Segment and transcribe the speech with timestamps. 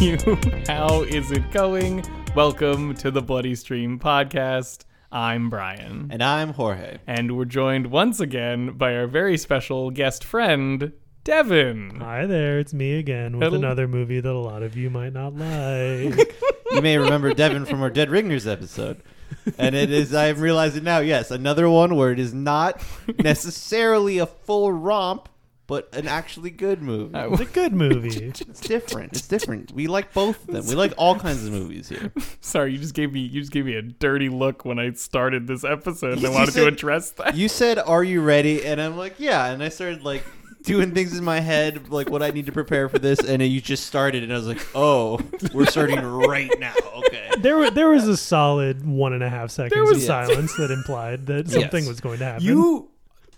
[0.00, 0.16] you?
[0.66, 2.04] How is it going?
[2.34, 4.84] Welcome to the Bloody Stream podcast.
[5.10, 6.08] I'm Brian.
[6.10, 6.98] And I'm Jorge.
[7.06, 10.92] And we're joined once again by our very special guest friend,
[11.24, 12.00] Devin.
[12.00, 13.56] Hi there, it's me again with Hello.
[13.58, 16.34] another movie that a lot of you might not like.
[16.72, 19.00] You may remember Devin from our Dead Ringers episode.
[19.56, 22.82] And it is, I'm realizing now, yes, another one where it is not
[23.20, 25.28] necessarily a full romp,
[25.66, 27.10] but an actually good movie.
[27.18, 28.24] It's a good movie.
[28.48, 29.12] It's different.
[29.14, 29.72] It's different.
[29.72, 30.66] We like both of them.
[30.66, 32.12] We like all kinds of movies here.
[32.40, 35.46] Sorry, you just gave me you just gave me a dirty look when I started
[35.46, 36.18] this episode.
[36.18, 37.34] and I You wanted to address that.
[37.36, 38.64] You said, Are you ready?
[38.64, 39.46] And I'm like, Yeah.
[39.46, 40.24] And I started like
[40.62, 43.20] doing things in my head, like what I need to prepare for this.
[43.20, 45.20] And you just started, and I was like, Oh,
[45.52, 46.74] we're starting right now.
[47.06, 47.28] Okay.
[47.38, 50.70] There, wa- there was a solid one and a half seconds was- of silence that
[50.70, 51.88] implied that something Yes.
[51.88, 52.44] was going to happen.
[52.44, 52.88] You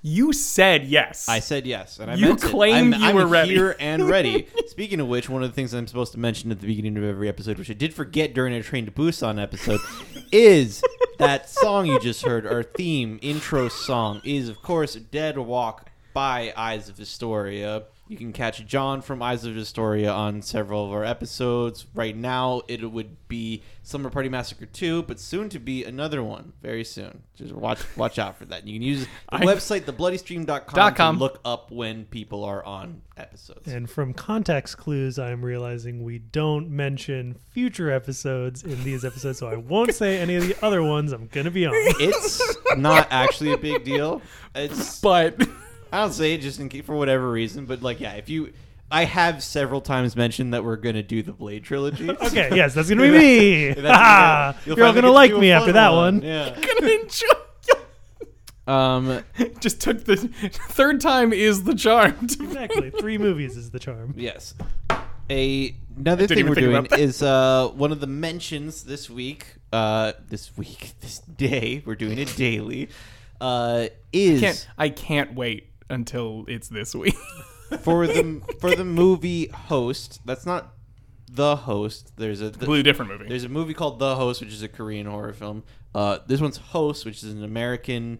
[0.02, 1.28] you said yes.
[1.28, 2.46] I said yes, and I You meant it.
[2.46, 3.54] claimed I'm, you I'm were ready.
[3.54, 4.48] here and ready.
[4.68, 7.04] Speaking of which, one of the things I'm supposed to mention at the beginning of
[7.04, 9.80] every episode, which I did forget during our Train to Busan episode,
[10.32, 10.82] is
[11.18, 16.52] that song you just heard, our theme intro song, is of course "Dead Walk" by
[16.56, 17.84] Eyes of Astoria.
[18.08, 21.84] You can catch John from Eyes of Astoria on several of our episodes.
[21.94, 26.54] Right now, it would be Summer Party Massacre 2, but soon to be another one
[26.62, 27.22] very soon.
[27.34, 28.66] Just watch watch out for that.
[28.66, 31.16] You can use the I- website, thebloodystream.com, Dot com.
[31.16, 33.68] to look up when people are on episodes.
[33.70, 39.48] and from context clues, I'm realizing we don't mention future episodes in these episodes, so
[39.48, 41.72] I won't say any of the other ones I'm going to be on.
[41.76, 42.40] it's
[42.76, 44.22] not actually a big deal.
[44.54, 45.36] It's but
[45.92, 48.52] I don't say it just in case, for whatever reason, but like yeah, if you
[48.90, 52.08] I have several times mentioned that we're gonna do the Blade trilogy.
[52.22, 53.68] Okay, yes, that's going to be me.
[53.74, 55.72] That's- Ah, you'll You're all finally going to get like do a me fun after
[55.72, 56.22] that one.
[56.22, 56.58] Yeah.
[56.60, 57.26] gonna enjoy
[58.66, 59.24] Um.
[59.60, 62.14] just took the third time is the charm.
[62.22, 62.90] Exactly.
[62.90, 64.14] Three movies is the charm.
[64.16, 64.54] Yes.
[65.30, 67.00] A another didn't thing even we're think doing about that.
[67.00, 69.46] is uh one of the mentions this week.
[69.70, 72.88] Uh, this week, this day, we're doing it daily.
[73.40, 77.14] Uh, is can't I can't wait until it's this week.
[77.80, 80.20] for the for the movie host.
[80.24, 80.74] That's not
[81.30, 82.12] the host.
[82.16, 83.28] There's a the- Completely different movie.
[83.28, 85.64] there's a movie called The Host, which is a Korean horror film.
[85.94, 88.18] Uh, this one's Host, which is an American,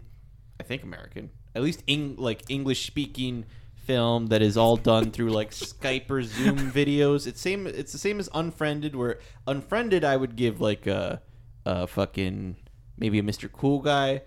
[0.59, 3.45] I think American, at least Eng- like English speaking
[3.85, 7.25] film that is all done through like Skype or Zoom videos.
[7.25, 7.65] It's same.
[7.65, 11.21] It's the same as Unfriended, where Unfriended I would give like a,
[11.65, 12.55] a fucking
[12.97, 13.51] maybe a Mr.
[13.51, 14.21] Cool guy.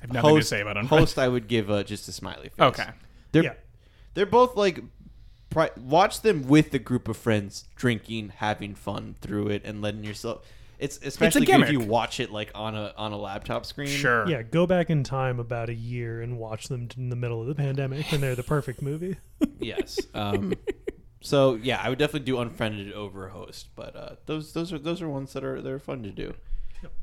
[0.00, 0.98] I have nothing host, to say about Unfriended.
[1.08, 2.60] Host I would give uh, just a smiley face.
[2.60, 2.88] Okay.
[3.32, 3.54] They're Yeah.
[4.14, 4.80] they're both like
[5.50, 10.04] pri- watch them with a group of friends drinking, having fun through it, and letting
[10.04, 10.44] yourself.
[10.78, 13.88] It's especially good if you watch it like on a on a laptop screen.
[13.88, 14.28] Sure.
[14.28, 17.46] Yeah, go back in time about a year and watch them in the middle of
[17.46, 19.16] the pandemic, and they're the perfect movie.
[19.58, 19.98] Yes.
[20.14, 20.52] Um,
[21.22, 25.00] so yeah, I would definitely do unfriended over host, but uh, those those are those
[25.00, 26.34] are ones that are they're fun to do.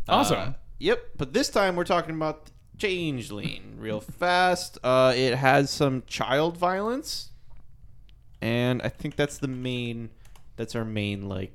[0.08, 0.38] Awesome.
[0.38, 1.04] Uh, yep.
[1.18, 4.78] But this time we're talking about Changeling real fast.
[4.84, 7.32] Uh, it has some child violence,
[8.42, 10.10] and I think that's the main.
[10.56, 11.54] That's our main like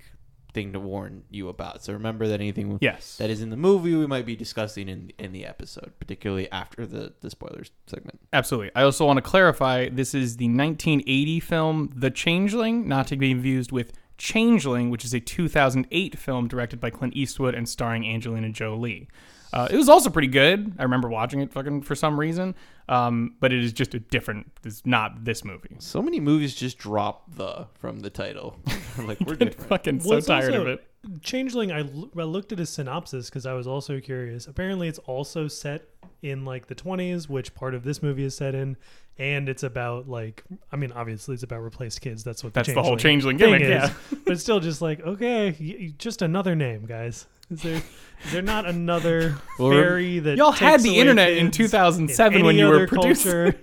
[0.55, 1.85] thing to warn you about.
[1.85, 3.17] So remember that anything Yes.
[3.19, 6.87] that is in the movie we might be discussing in in the episode, particularly after
[6.87, 8.21] the the spoilers segment.
[8.33, 8.71] Absolutely.
[8.75, 13.31] I also want to clarify this is the 1980 film The Changeling, not to be
[13.33, 18.51] confused with Changeling, which is a 2008 film directed by Clint Eastwood and starring Angelina
[18.51, 19.09] Jolie.
[19.53, 20.73] Uh, it was also pretty good.
[20.79, 22.55] I remember watching it fucking for some reason,
[22.89, 24.51] um, but it is just a different.
[24.65, 25.77] It's not this movie.
[25.79, 28.57] So many movies just drop the from the title.
[28.99, 29.69] like we're different.
[29.69, 30.85] fucking so Well, it's tired also- of it.
[31.23, 34.49] Changeling, I, l- I looked at his synopsis because I was also curious.
[34.49, 35.85] Apparently, it's also set
[36.23, 38.77] in like the 20s, which part of this movie is set in,
[39.17, 40.43] and it's about like,
[40.73, 42.25] I mean, obviously it's about replaced kids.
[42.25, 44.19] That's what That's the the whole Changeling Changeling thing gimmick, is.
[44.25, 47.27] but it's still just like, okay, y- y- just another name, guys.
[47.51, 47.83] Is there,
[48.25, 52.45] is there not another Well, fairy that Y'all had the away internet in 2007 in
[52.47, 53.55] when you were other producing.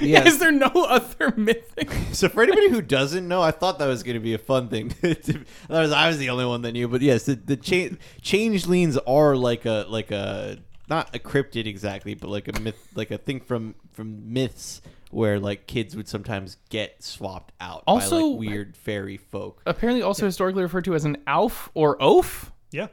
[0.00, 0.26] Yes.
[0.28, 1.90] Is there no other mythic?
[2.12, 4.68] So for anybody who doesn't know, I thought that was going to be a fun
[4.68, 4.94] thing.
[5.00, 8.96] that was I was the only one that knew, but yes, the, the cha- changelings
[8.96, 10.58] are like a like a
[10.88, 15.40] not a cryptid exactly, but like a myth, like a thing from from myths where
[15.40, 19.62] like kids would sometimes get swapped out by Also- like weird fairy folk.
[19.66, 22.52] Apparently, also historically referred to as an Alf or Oaf.
[22.70, 22.88] Yeah,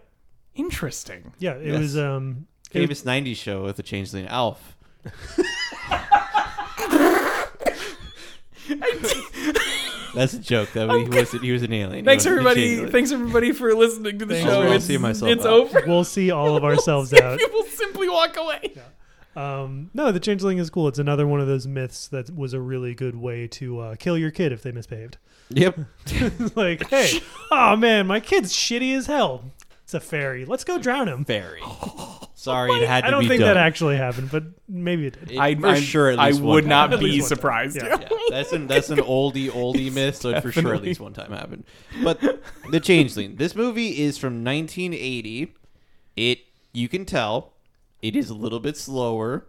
[0.55, 1.33] Interesting.
[1.39, 1.53] yeah.
[1.55, 1.79] It Yes.
[1.79, 4.75] was um, it- Famous '90s show with the changeling Alf.
[10.15, 10.71] That's a joke.
[10.73, 11.99] That he was he was an alien.
[11.99, 12.67] He Thanks wasn't a everybody.
[12.67, 12.91] changeling.
[12.91, 14.61] Thanks everybody for listening to the Thanks show.
[14.67, 15.51] for It's, seeing myself it's out.
[15.51, 15.83] over.
[15.85, 17.39] we'll see all of ourselves We'll out.
[17.39, 18.73] People simply walk away.
[19.35, 20.87] Um, no, the changeling is cool.
[20.87, 24.17] It's another one of those myths that was a really good way to uh, kill
[24.17, 25.17] your kid if they misbehaved.
[25.49, 25.79] Yep.
[26.55, 27.19] like, hey,
[27.51, 29.51] oh man, my kid's shitty as hell.
[29.95, 30.45] It's a fairy.
[30.45, 31.23] Let's go drown him.
[31.25, 31.61] Very.
[32.35, 33.55] Sorry, it had to I don't be think done.
[33.55, 35.31] that actually happened, but maybe it did.
[35.31, 36.69] It- I, for I'm- sure, at I least one would time.
[36.69, 37.27] not At be one time.
[37.27, 37.75] surprised.
[37.77, 37.97] Yeah.
[37.99, 41.31] yeah, that's an that's an oldie oldie myth, so for sure at least one time
[41.31, 41.63] happened.
[42.03, 42.19] But
[42.69, 45.55] the Changeling, this movie is from 1980.
[46.17, 46.39] It
[46.73, 47.53] you can tell
[48.01, 49.47] it is a little bit slower.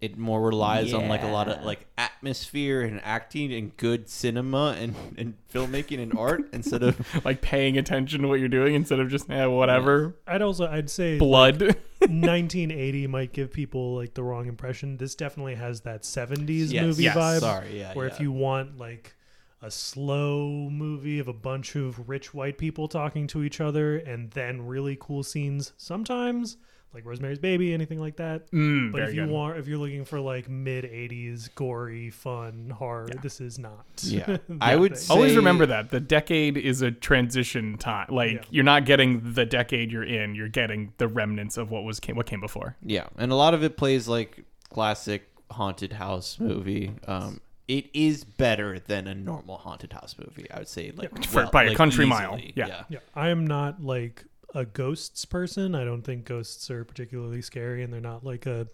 [0.00, 4.76] It more relies on like a lot of like atmosphere and acting and good cinema
[4.78, 9.00] and, and filmmaking and art instead of Like paying attention to what you're doing instead
[9.00, 11.62] of just eh, whatever I'd also I'd say blood.
[12.00, 14.98] 1980 might give people like the wrong impression.
[14.98, 17.40] This definitely has that 70s Yes, movie yes, vibe.
[17.40, 18.12] sorry, yeah, where yeah.
[18.12, 19.15] if you want like
[19.62, 24.30] a slow movie of a bunch of rich white people talking to each other and
[24.32, 26.56] then really cool scenes sometimes
[26.94, 29.30] like Rosemary's Baby anything like that Mm, but if you good.
[29.30, 34.36] want if you're looking for like mid 80s gory fun horror this is not Yeah.
[34.60, 38.08] I would say- Always remember that the decade is a transition time.
[38.10, 38.42] Like Yeah.
[38.50, 42.14] you're not getting the decade you're in; you're getting the remnants of what was came,
[42.16, 42.76] what came before.
[42.82, 46.92] Yeah, and a lot of it plays like classic haunted house movie.
[47.06, 50.46] Um, it is better than a normal haunted house movie.
[50.50, 52.34] I would say, like For- well, by a like, country mile.
[52.36, 52.52] easily.
[52.56, 52.84] Yeah.
[52.88, 54.24] yeah I am not like
[54.54, 58.68] a ghosts person I don't think ghosts are particularly scary and they're not like a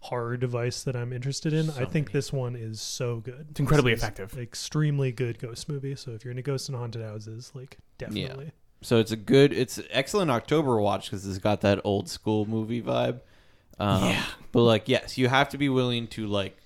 [0.00, 2.12] horror device that I'm interested in So I think many.
[2.12, 4.38] this one is so good It's incredibly This is effective.
[4.38, 8.52] extremely good ghost movie so if you're into ghosts and haunted houses like definitely
[8.82, 12.80] So it's a good, it's excellent October watch because it's got that old school movie
[12.80, 13.20] vibe.
[13.78, 14.22] Um, Yeah.
[14.52, 16.56] But like, yes, you have to be willing to like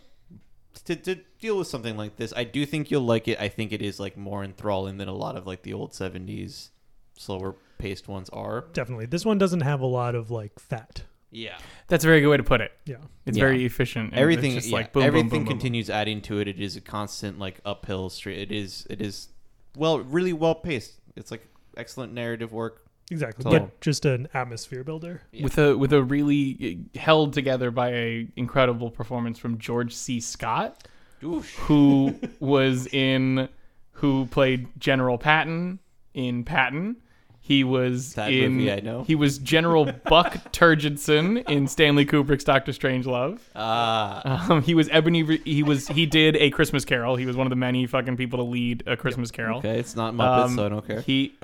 [0.97, 2.33] to, to deal with something like this.
[2.37, 3.41] I do think you'll like it.
[3.41, 6.71] I think it is like more enthralling than a lot of like the old '70s
[7.17, 8.67] slower paced ones are.
[8.73, 11.57] definitely this one doesn't have a lot of like fat Yeah.
[11.89, 12.73] That's a very good way to put it.
[12.87, 12.97] yeah
[13.27, 13.45] It's Yeah.
[13.45, 14.11] very efficient.
[14.11, 15.53] and everything it's just yeah, like boom, boom, everything boom, boom, boom.
[15.59, 19.29] continues adding to it it is a constant like uphill street it is it is
[19.77, 21.47] well really well paced it's like
[21.77, 23.61] excellent narrative work exactly Total.
[23.67, 25.45] but just an atmosphere builder Yeah.
[25.45, 30.21] with a with a really uh, held together by a incredible performance from George C.
[30.21, 30.87] Scott,
[31.23, 31.55] Oosh.
[31.57, 33.49] who was in
[33.93, 35.79] who played General Patton
[36.15, 36.97] in Patton.
[37.43, 39.03] He was That in movie I know.
[39.03, 43.41] he was General Buck Turgidson in Stanley Kubrick's Doctor Strangelove.
[43.57, 45.39] ah Um, he was Ebony.
[45.45, 47.17] He was he did a Christmas Carol.
[47.17, 49.59] He was one of the many fucking people to lead a Christmas Carol.
[49.59, 51.35] okay it's not muppets Um, so i don't care He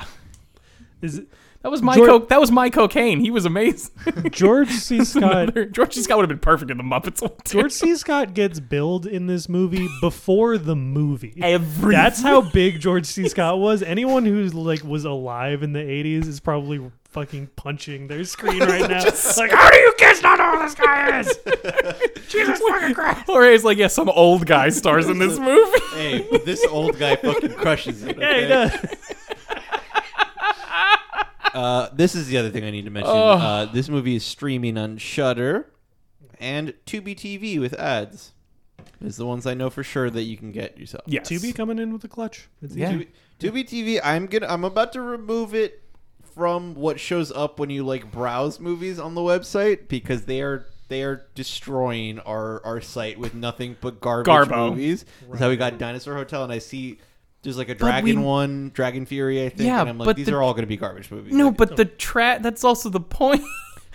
[1.03, 1.29] is it
[1.63, 3.21] that was my George- co- that was my cocaine.
[3.21, 3.93] He was amazing.
[4.31, 6.03] George C Scott Another- George C.
[6.03, 7.21] Scott would have been perfect in the Muppets.
[7.23, 7.61] one, too.
[7.61, 7.97] George C.
[7.97, 11.35] Scott gets billed in this movie before the movie.
[11.43, 13.29] Every That's how big George C.
[13.29, 13.83] Scott was.
[13.83, 16.81] Anyone who's like was alive in the '80s is probably
[17.11, 19.03] fucking punching their screen right now.
[19.39, 21.39] like, how do you kids not know who this guy is?
[22.29, 23.29] Jesus fucking Christ!
[23.29, 25.79] Or it's like, yeah, some old guy stars in this movie.
[25.95, 29.16] hey this old guy fucking crushes it Yeah, he does.
[31.57, 33.13] Uh, this is the other thing I need to mention.
[33.15, 33.41] Ugh.
[33.41, 35.71] Uh, this movie is streaming on Shudder
[36.39, 38.33] and Tubi TV with ads.
[39.01, 41.05] Is the ones I know for sure that you can get yourself.
[41.07, 41.29] yes.
[41.29, 42.49] Tubi coming in with a clutch.
[42.63, 42.95] It's Yeah.
[42.95, 43.09] easy.
[43.41, 44.01] Tubi, Tubi TV.
[44.03, 44.47] I'm gonna.
[44.47, 45.83] I'm about to remove it
[46.35, 50.67] from what shows up when you like browse movies on the website because they are
[50.89, 54.71] they are destroying our our site with nothing but garbage Garbo.
[54.71, 55.05] movies.
[55.29, 56.99] That's how we got Dinosaur Hotel, and I see.
[57.47, 60.17] There's like a Dragon we- one, Dragon Fury, I think, Yeah, and I'm like, but
[60.17, 61.33] these the- are all going to be garbage movies.
[61.33, 62.41] No, Like, but the trash.
[62.43, 63.45] That's also the point.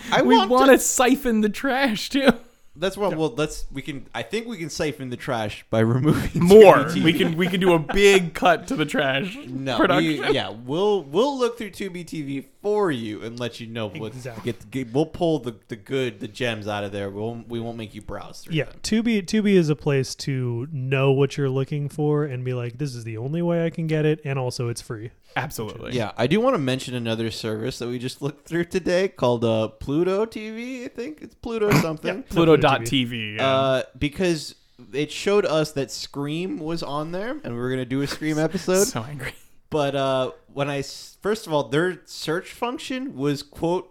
[0.09, 2.29] I we want to siphon the trash too.
[2.75, 3.17] That's what.
[3.17, 3.65] Well, let's.
[3.71, 4.07] We can.
[4.15, 6.85] I think we can siphon the trash by removing More.
[6.93, 10.21] We can we can do a big cut to the trash No, production.
[10.21, 14.13] we, yeah, we'll we'll look through Tubi TV for you and let you know what
[14.13, 14.53] Exactly.
[14.53, 14.93] get, get.
[14.93, 17.09] We'll pull the, the good the gems out of there.
[17.09, 18.55] We'll we won't make you browse through.
[18.55, 18.79] Yeah, them.
[18.83, 22.95] Tubi Tubi is a place to know what you're looking for and be like, this
[22.95, 25.11] is the only way I can get it, and also it's free.
[25.35, 25.93] Absolutely.
[25.93, 29.43] Yeah, I do want to mention another service that we just looked through today called
[29.45, 30.85] uh, Pluto TV.
[30.85, 32.23] I think it's Pluto something.
[32.23, 33.35] Pluto.tv.
[33.37, 33.47] Yeah.
[33.47, 34.55] Uh, because
[34.93, 38.37] it showed us that Scream was on there, and we were gonna do a Scream
[38.49, 38.85] episode.
[38.85, 39.33] so angry.
[39.69, 43.89] But uh, when I s- first of all, their search function was quote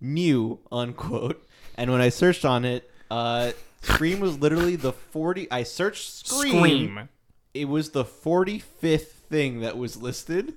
[0.00, 1.46] new unquote,
[1.76, 5.50] and when I searched on it, uh, Scream was literally the forty.
[5.50, 6.50] I searched Scream.
[6.58, 7.08] Scream.
[7.54, 10.54] It was the forty fifth thing that was listed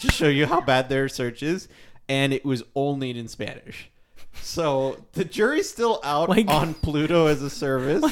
[0.00, 1.68] to show you how bad their search is,
[2.08, 3.90] and it was only in Spanish.
[4.42, 8.04] So the jury's still out Like- on Pluto as a service.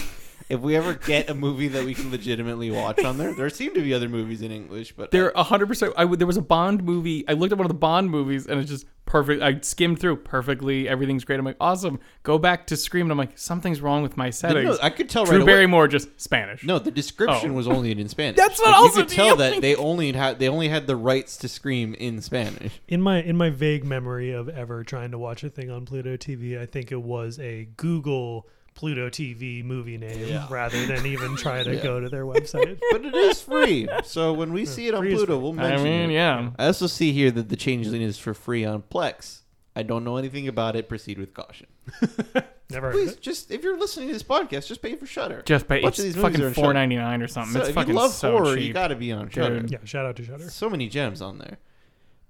[0.49, 3.75] if we ever get a movie that we can legitimately watch on there, there seem
[3.75, 5.93] to be other movies in English, but There, hundred percent.
[5.97, 6.19] I would.
[6.19, 7.27] There was a Bond movie.
[7.29, 9.43] I looked at one of the Bond movies, and it's just perfect.
[9.43, 10.89] I skimmed through perfectly.
[10.89, 11.39] Everything's great.
[11.41, 11.99] I'm like, awesome.
[12.23, 13.07] Go back to Scream.
[13.07, 14.67] And I'm like, something's wrong with my settings.
[14.69, 15.53] No, I could tell Drew right away.
[15.53, 16.63] Barrymore just Spanish.
[16.63, 17.55] No, the description Oh.
[17.55, 18.37] was only in Spanish.
[18.37, 20.95] That's what Like, also you could tell that they only had they only had the
[20.97, 22.81] rights to scream in Spanish.
[22.89, 26.17] In my in my vague memory of ever trying to watch a thing on Pluto
[26.17, 28.47] TV, I think it was a Google
[28.79, 30.47] Pluto TV movie name Yeah.
[30.49, 31.83] rather than even try to Yeah.
[31.83, 32.79] go to their website.
[32.93, 35.75] But it is free, so when we see it on free Pluto, we'll mention.
[35.75, 35.81] It.
[35.81, 36.15] I mean, it.
[36.15, 36.51] yeah.
[36.59, 39.41] I also see here that the changeling is for free on Plex.
[39.75, 40.89] I don't know anything about it.
[40.89, 41.67] Proceed with caution.
[42.71, 43.21] Never heard of Please, it.
[43.21, 45.43] just if you're listening to this podcast, just pay for Shudder.
[45.45, 45.81] Just pay.
[45.83, 47.55] Bunch of It's these movies are fucking four ninety nine or something.
[47.55, 48.67] So it's if fucking you love so horror, cheap.
[48.67, 49.65] you got to be on Shudder.
[49.67, 50.49] Yeah, shout out to Shudder.
[50.51, 51.59] So many gems on there.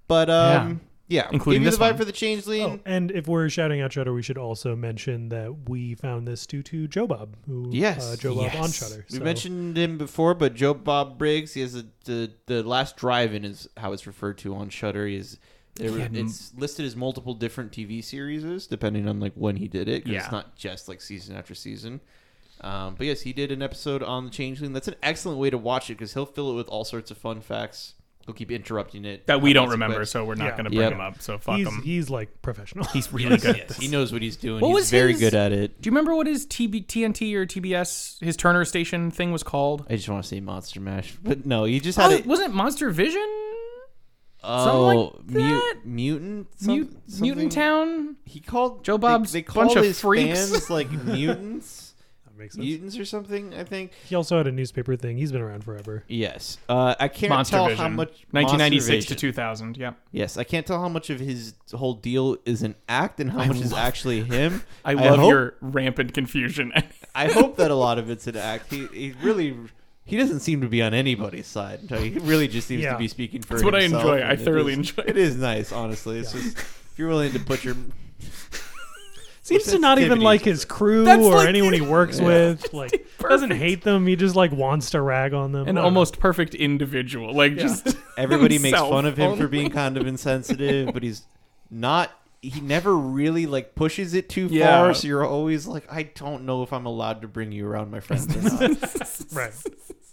[0.07, 1.99] But um, yeah, Including give you this the vibe one.
[1.99, 2.62] for the changeling.
[2.62, 6.47] Oh, and if we're shouting out Shudder, we should also mention that we found this
[6.47, 8.05] due to Joe Bob, who Yes.
[8.12, 8.75] uh, Joe Bob on Yes.
[8.79, 9.07] Shudder.
[9.11, 12.97] We So- mentioned him before, but Joe Bob Briggs, he has a, the the last
[12.97, 15.07] drive-in is how it's referred to on Shudder.
[15.07, 15.38] Is
[15.77, 19.88] there, Yeah, it's listed as multiple different TV series depending on like when he did
[19.88, 20.07] it.
[20.07, 20.21] Yeah.
[20.25, 22.00] it's not just like season after season.
[22.61, 24.73] Um, but yes, he did an episode on the Changeling.
[24.73, 27.17] That's an excellent way to watch it because he'll fill it with all sorts of
[27.17, 27.95] fun facts.
[28.28, 30.11] He'll keep interrupting it that we don't remember, quips.
[30.11, 30.50] so we're not Yeah.
[30.50, 30.92] going to bring Yep.
[30.92, 31.23] him up.
[31.23, 31.80] So fuck he's him.
[31.82, 32.85] he's like professional.
[32.85, 33.56] He's really good.
[33.56, 33.78] at this.
[33.78, 34.61] he knows what he's doing.
[34.61, 35.80] What he's was very his- good at it.
[35.80, 39.87] Do you remember what his TB, TNT or TBS, his Turner Station thing was called?
[39.88, 42.26] I just want to say Monster Mash, but no, he just had Oh, it.
[42.26, 43.26] wasn't it Monster Vision?
[44.44, 44.85] Oh,
[45.16, 45.75] like mute, that?
[45.85, 48.16] mutant, some- Mut- something- Mutant Town?
[48.25, 50.50] He called Joe they- Bob's They, call bunch of his freaks.
[50.50, 51.88] fans like mutants, that
[52.38, 52.64] makes sense.
[52.64, 53.52] mutants or something.
[53.54, 53.92] I think.
[54.07, 55.16] He also had a newspaper thing.
[55.18, 56.04] He's been around forever.
[56.09, 56.59] Yes.
[56.68, 57.78] Uh, I can't Monster tell Vision.
[57.83, 58.09] how much.
[58.30, 59.33] 1996 Monster to Vision.
[59.33, 59.76] 2000.
[59.76, 59.97] Yep.
[60.12, 63.45] Yes, I can't tell how much of his whole deal is an act and how
[63.45, 64.62] much is actually him.
[64.85, 66.73] I love hope, your rampant confusion.
[67.14, 68.73] I hope that a lot of it's an act.
[68.73, 69.57] He, he really.
[70.04, 71.80] He doesn't seem to be on anybody's side.
[71.90, 72.92] He really just seems Yeah.
[72.92, 74.14] to be speaking for That's what I himself, enjoy.
[74.21, 75.09] and I it thoroughly is- enjoy it.
[75.11, 76.18] It is nice, honestly.
[76.18, 76.40] It's Yeah.
[76.40, 77.76] just if you're willing to put your
[79.49, 82.26] Seems to not even like his crew That's or like- anyone he works Yeah.
[82.26, 82.73] with.
[82.73, 84.07] Like doesn't hate them.
[84.07, 85.67] He just like wants to rag on them.
[85.69, 87.35] An don't almost perfect individual.
[87.35, 87.62] Like, Yeah.
[87.62, 87.97] just.
[88.19, 89.47] Everybody makes himself fun of him for only.
[89.47, 91.23] being kind of insensitive, but he's
[91.71, 92.11] not.
[92.43, 94.67] He never really like pushes it too Yeah.
[94.85, 94.95] far.
[94.95, 98.00] So you're always like, I don't know if I'm allowed to bring you around my
[98.00, 99.33] friends or not.
[99.33, 99.52] right.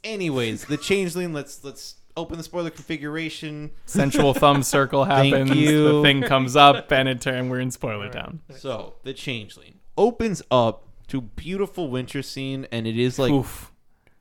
[0.03, 1.33] Anyways, the changeling.
[1.33, 3.71] Let's let's open the spoiler configuration.
[3.85, 5.49] sensual thumb circle Thank happens.
[5.51, 7.49] The thing comes up, and it turn.
[7.49, 8.41] We're in spoiler town.
[8.57, 13.71] So the changeling opens up to beautiful winter scene, and it is like Oof.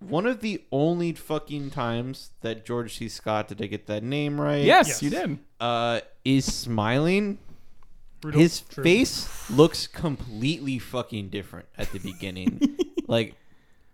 [0.01, 3.09] one of the only fucking times that George C.
[3.09, 4.63] Scott did I get that name right?
[4.65, 5.03] Yes, Yes.
[5.03, 5.39] you did.
[5.61, 7.39] Uh, is smiling
[8.21, 8.41] Brutal.
[8.41, 8.85] his True.
[8.85, 12.77] face looks completely fucking different at the beginning.
[13.07, 13.35] like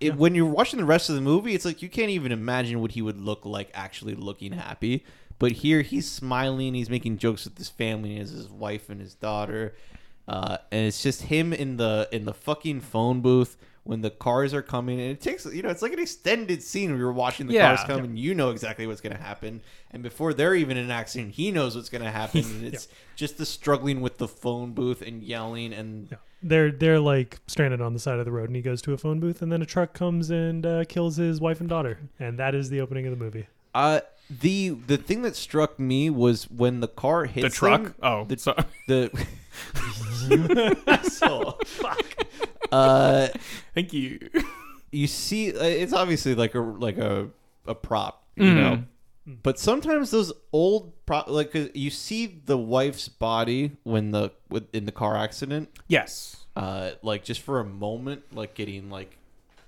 [0.00, 2.80] it, when you're watching the rest of the movie, it's like you can't even imagine
[2.80, 5.04] what he would look like actually looking happy.
[5.38, 9.14] But here he's smiling, he's making jokes with his family, his, his wife and his
[9.14, 9.74] daughter.
[10.28, 14.52] Uh, and it's just him in the in the fucking phone booth when the cars
[14.52, 17.46] are coming and it takes you know it's like an extended scene where you're watching
[17.46, 17.74] the Yeah.
[17.74, 20.84] cars come and you know exactly what's going to happen and before they're even in
[20.84, 24.28] an accident he knows what's going to happen and it's just the struggling with the
[24.28, 26.18] phone booth and yelling and Yeah.
[26.42, 28.98] They're they're like stranded on the side of the road, and he goes to a
[28.98, 32.38] phone booth, and then a truck comes and uh, kills his wife and daughter, and
[32.38, 33.46] that is the opening of the movie.
[33.74, 37.82] uh the the thing that struck me was when the car hits The truck.
[37.82, 38.54] them, oh, the- so,
[38.88, 39.10] the
[41.10, 42.04] so fuck.
[42.72, 43.28] uh
[43.74, 44.18] thank you.
[44.92, 47.28] you see uh, it's obviously like a like a
[47.66, 48.54] a prop you Mhm.
[48.56, 48.84] know
[49.42, 54.72] but sometimes those old prop like uh, you see the wife's body when the with,
[54.72, 55.68] in the car accident?
[55.88, 56.36] Yes.
[56.54, 59.16] uh like just for a moment like getting like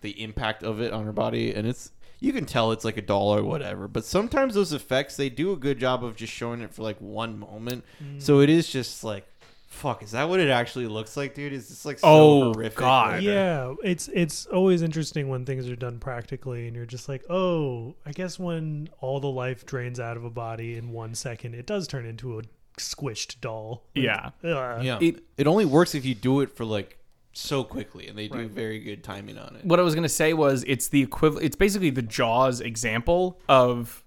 [0.03, 3.03] the impact of it on her body and it's you can tell it's like a
[3.03, 6.61] doll or whatever but sometimes those effects they do a good job of just showing
[6.61, 7.85] it for like one moment.
[8.19, 9.27] So it is just like
[9.73, 12.79] fuck is that what it actually looks like dude is this like so Oh, horrific
[12.79, 13.15] God.
[13.15, 17.25] Like, Yeah, it's it's always interesting when things are done practically, and you're just like,
[17.31, 21.55] oh, I guess when all the life drains out of a body in one second,
[21.55, 22.43] it does turn into a
[22.79, 23.83] squished doll.
[23.97, 24.31] Like, Yeah.
[24.45, 24.85] ugh.
[24.85, 24.99] Yeah.
[25.01, 26.99] It- It, only works if you do it for like
[27.33, 28.51] so quickly, and they do Right.
[28.51, 29.65] very good timing on it.
[29.65, 31.47] What I was gonna say was it's the equivalent.
[31.47, 34.05] It's basically the Jaws example of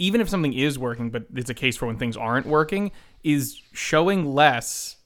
[0.00, 2.90] even if something is working, but it's a case for when things aren't working,
[3.22, 4.96] is showing less,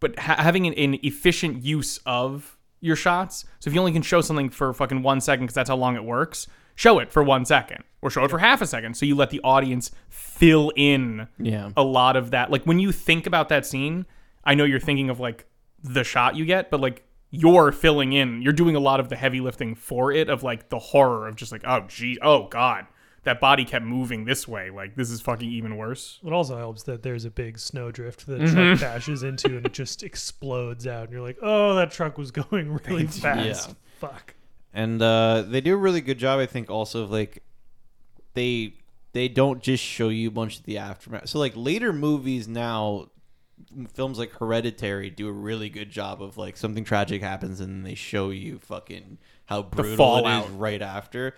[0.00, 3.44] but ha- having an, an efficient use of your shots.
[3.60, 5.94] So if you only can show something for fucking one second because that's how long
[5.96, 8.96] it works, show it for one second or show it for half a second.
[8.96, 11.70] So you let the audience fill in Yeah.
[11.76, 12.50] a lot of that.
[12.50, 14.06] Like when you think about that scene,
[14.44, 15.44] I know you're thinking of like
[15.82, 19.16] the shot you get, but like you're filling in, you're doing a lot of the
[19.16, 22.86] heavy lifting for it of like the horror of just like, oh gee, oh god,
[23.28, 24.70] that body kept moving this way.
[24.70, 26.18] Like this is fucking even worse.
[26.26, 28.52] It also helps that there's a big snowdrift that Mhm.
[28.52, 32.30] truck bashes into and it just explodes out, and you're like, "Oh, that truck was
[32.42, 33.74] going really fast." Yeah.
[34.00, 34.34] Fuck.
[34.72, 37.42] and uh, they do a really good job, I think, also of like
[38.34, 38.74] they
[39.12, 41.28] they don't just show you a bunch of the aftermath.
[41.28, 43.08] So like later movies now,
[43.92, 47.82] films like Hereditary do a really good job of like something tragic happens and then
[47.82, 51.34] they show you fucking how brutal it is right after.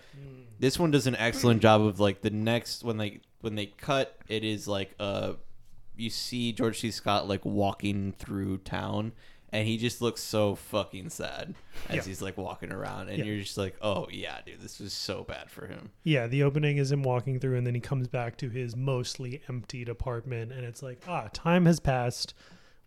[0.59, 4.15] This one does an excellent job of like the next when they when they cut
[4.27, 5.33] it is like uh
[5.95, 6.91] you see George C.
[6.91, 9.13] Scott like walking through town
[9.53, 11.55] and he just looks so fucking sad
[11.89, 12.01] as Yeah.
[12.03, 13.25] he's like walking around and Yeah.
[13.25, 15.89] you're just like, Oh yeah, dude, this was so bad for him.
[16.03, 19.41] Yeah, the opening is him walking through, and then he comes back to his mostly
[19.49, 22.33] emptied apartment, and it's like, ah, time has passed.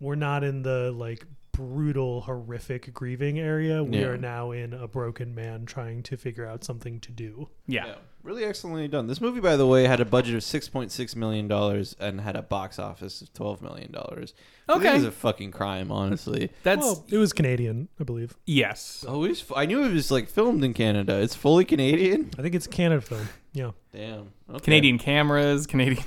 [0.01, 3.83] We're not in the like brutal, horrific grieving area.
[3.83, 4.07] We Yeah.
[4.09, 7.49] are now in a broken man trying to figure out something to do.
[7.67, 7.95] Yeah.
[8.23, 9.07] Really excellently done.
[9.07, 12.23] This movie, by the way, had a budget of six point six million dollars and
[12.23, 14.33] had a box office of twelve million dollars.
[14.69, 14.97] Okay.
[14.97, 16.51] it's a fucking crime, honestly.
[16.63, 18.35] That's well, it was Canadian, I believe.
[18.47, 19.05] yes.
[19.07, 21.21] Oh, it's, I knew it was like filmed in Canada.
[21.21, 22.31] It's fully Canadian.
[22.39, 23.29] I think it's a Canada film.
[23.53, 23.73] Yeah.
[23.93, 24.33] Damn.
[24.49, 24.61] Okay.
[24.65, 26.03] Canadian cameras, Canadian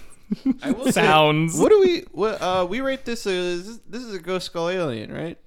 [0.63, 1.57] I will say- sounds.
[1.57, 2.05] What do we?
[2.11, 2.65] What uh?
[2.69, 5.37] We rate this as this is a Ghost Skull Alien, right?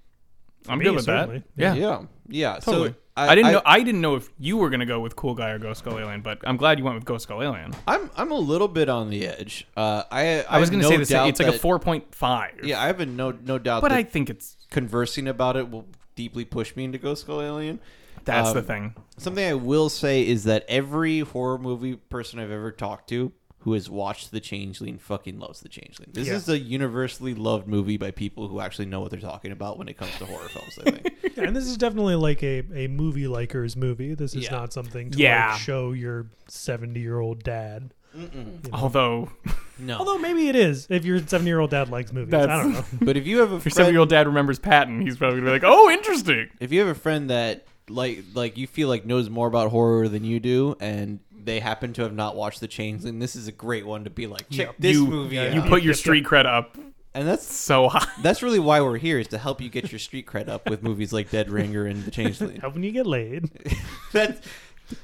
[0.68, 1.38] I'm Me, good with certainly.
[1.38, 1.44] that.
[1.56, 1.75] Yeah.
[1.75, 2.02] Yeah.
[2.28, 2.58] Yeah.
[2.60, 2.90] Totally.
[2.90, 3.62] So I, didn't know.
[3.66, 6.22] I didn't know if you were gonna go with Cool Guy or Ghost Skull Alien,
[6.22, 7.72] but I'm glad you went with Ghost Skull Alien.
[7.87, 9.66] I'm I'm a little bit on the edge.
[9.76, 11.16] Uh, I I, was gonna no say the same.
[11.16, 12.64] doubt It's like a 4.5.
[12.64, 13.82] Yeah, I have a no no doubt.
[13.82, 17.42] but that I think it's conversing about it will deeply push me into Ghost Skull
[17.42, 17.80] Alien.
[18.25, 18.94] that's the Um, thing.
[19.18, 23.75] Something I will say is that every horror movie person I've ever talked to who
[23.75, 26.11] has watched The Changeling fucking loves The Changeling.
[26.12, 26.35] This Yeah.
[26.35, 29.88] is a universally loved movie by people who actually know what they're talking about when
[29.88, 30.79] it comes to horror films.
[30.87, 31.16] I think.
[31.37, 34.14] Yeah, and this is definitely like a, a movie likers movie.
[34.14, 34.51] This is Yeah.
[34.51, 35.53] not something to Yeah.
[35.53, 37.94] like show your 70 year old dad.
[38.14, 38.51] You know.
[38.73, 39.31] Although
[39.79, 42.35] No, Although maybe it is if your 70 year old dad likes movies.
[42.35, 42.85] I don't know.
[43.01, 45.16] but if you have a if your friend, seven year old dad remembers Patton, he's
[45.16, 48.66] probably gonna be like, "Oh, interesting." if you have a friend that like like you
[48.66, 52.37] feel like knows more about horror than you do, and they happen to have not
[52.37, 54.74] watched The Changeling, this is a great one to be like, check Yep.
[54.79, 55.55] this you, movie yeah, out.
[55.55, 56.76] You put your street cred up
[57.14, 58.07] and that's so high.
[58.22, 60.83] that's really why we're here is to help you get your street cred up with
[60.83, 62.57] movies like Dead Ringer and The Changeling.
[62.61, 63.50] Helping you get laid.
[64.12, 64.42] that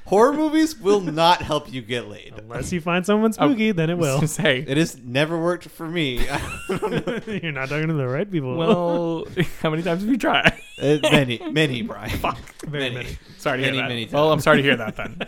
[0.05, 2.33] horror movies will not help you get laid.
[2.37, 4.25] Unless you find someone spooky, then it will.
[4.27, 6.17] Say, It has never worked for me.
[6.69, 8.55] You're not talking to the right people.
[8.55, 9.25] well,
[9.61, 10.53] how many times have you tried?
[10.81, 12.17] Uh, many, many, Brian.
[12.65, 12.95] Very many.
[12.95, 13.17] many.
[13.37, 13.89] Sorry to Many, hear that.
[13.89, 15.21] many Well, I'm sorry to hear that then.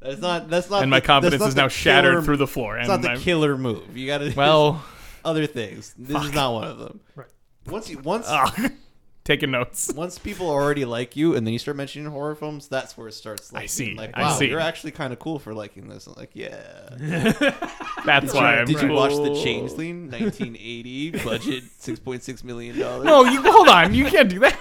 [0.00, 0.48] That's not.
[0.48, 0.82] That's not.
[0.82, 2.78] and my the- confidence that's is not now the shattered killer- through the floor.
[2.78, 3.96] It's And not the I'm- killer move.
[3.96, 4.32] You got to.
[4.34, 4.84] well,
[5.24, 5.94] other things.
[5.98, 7.00] This is not one of them.
[7.16, 7.26] Right.
[7.66, 8.70] Once you once ugh,
[9.28, 9.92] taking notes.
[9.96, 13.12] once people already like you, and then you start mentioning horror films, that's where it
[13.12, 13.52] starts.
[13.52, 14.48] Like, I see, Like, I wow, see.
[14.48, 16.06] you're actually kind of cool for liking this.
[16.06, 16.56] I'm like, yeah.
[18.04, 18.66] That's why I'm.
[18.66, 19.28] Did you watch The.
[19.44, 23.04] Changeling, 1980, budget 6.6 million dollars?
[23.04, 23.92] No, you hold on.
[23.94, 24.58] You can't do that.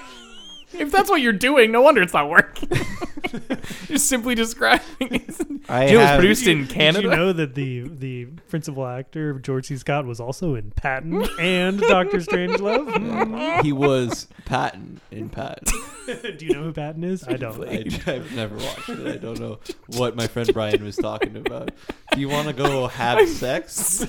[0.73, 2.69] If that's what you're doing, no wonder it's not working.
[3.87, 5.35] you're simply describing it.
[5.69, 7.03] I It was have- produced in Did Canada.
[7.03, 9.77] you know that the the principal actor George C.
[9.77, 12.89] Scott was also in Patton and Doctor Strangelove?
[12.93, 13.61] Mm.
[13.63, 15.65] he was Patton in Patton.
[16.37, 17.23] Do you know who Patton is?
[17.25, 17.63] I don't.
[17.67, 19.07] I, I've never watched it.
[19.07, 19.59] I don't know
[19.95, 21.71] what my friend Brian was talking about.
[22.13, 24.05] Do you want to go have sex?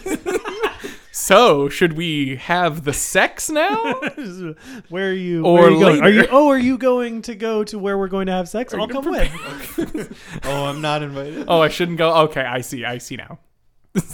[1.21, 3.75] So, should we have the sex now?
[4.89, 5.45] where are you?
[5.45, 6.03] Or are you going?
[6.03, 6.27] Are you?
[6.31, 8.73] Oh, are you going to go to where we're going to have sex?
[8.73, 9.29] Are I'll come gonna
[9.77, 10.17] with.
[10.45, 11.47] Oh, I'm not invited.
[11.49, 12.15] oh, I shouldn't go.
[12.27, 12.85] Okay, I see.
[12.85, 13.41] I see now.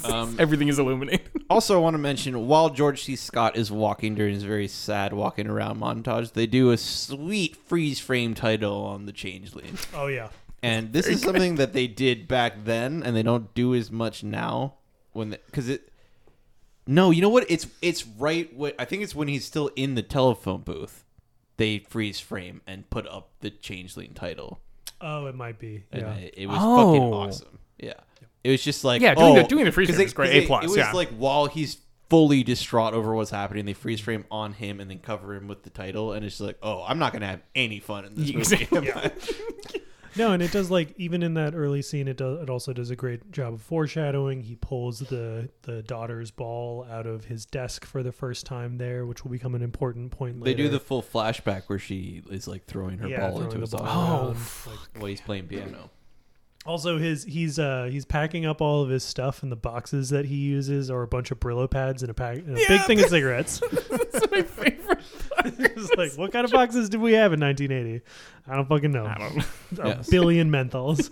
[0.05, 1.29] Um, Everything is illuminated.
[1.51, 3.17] Also, I want to mention while George C.
[3.17, 8.01] Scott is walking during his very sad walking around montage, they do a sweet freeze
[8.01, 9.77] frame title on the Changeling.
[9.95, 10.31] Oh yeah.
[10.62, 14.25] And this is something that they did back then, and they don't do as much
[14.25, 14.77] now.
[15.12, 15.90] When because it,
[16.87, 17.47] no, you know what?
[17.51, 18.53] It's it's right.
[18.55, 21.05] What I think it's when he's still in the telephone booth,
[21.57, 24.61] they freeze frame and put up the Changeling title,
[25.01, 25.85] Oh, it might be.
[25.92, 26.14] and Yeah.
[26.14, 26.77] it, it was Oh.
[26.92, 27.59] fucking awesome.
[27.79, 27.92] Yeah,
[28.42, 30.12] it was just like Yeah, doing oh, the- doing the freeze 'cause frame it, is
[30.14, 30.44] great.
[30.44, 30.92] A plus, It was yeah.
[30.92, 31.79] like while he's
[32.11, 35.62] fully distraught over what's happening, they freeze frame on him and then cover him with
[35.62, 38.68] the title, and it's like, oh, I'm not gonna have any fun in this movie.
[38.87, 39.09] Yeah.
[40.16, 42.42] No, and it does like even in that early scene, it does.
[42.42, 44.42] It also does a great job of foreshadowing.
[44.42, 49.07] He pulls the the daughter's ball out of his desk for the first time there,
[49.07, 50.44] which will become an important point later.
[50.44, 50.62] They later.
[50.64, 53.61] do the full flashback where she is like throwing her yeah, ball throwing into the
[53.62, 55.90] his ball Oh, like, while he's playing piano.
[56.66, 60.24] Also, his he's uh he's packing up all of his stuff, and the boxes that
[60.24, 63.00] he uses are a bunch of Brillo pads and a pack and a big thing
[63.00, 63.61] of cigarettes.
[65.59, 65.83] That's my favorite.
[65.85, 68.05] it's like, what kind of boxes did we have in 1980?
[68.47, 69.07] I don't fucking know.
[69.07, 69.45] I don't know.
[69.85, 70.11] A Yes.
[70.11, 71.11] billion menthols.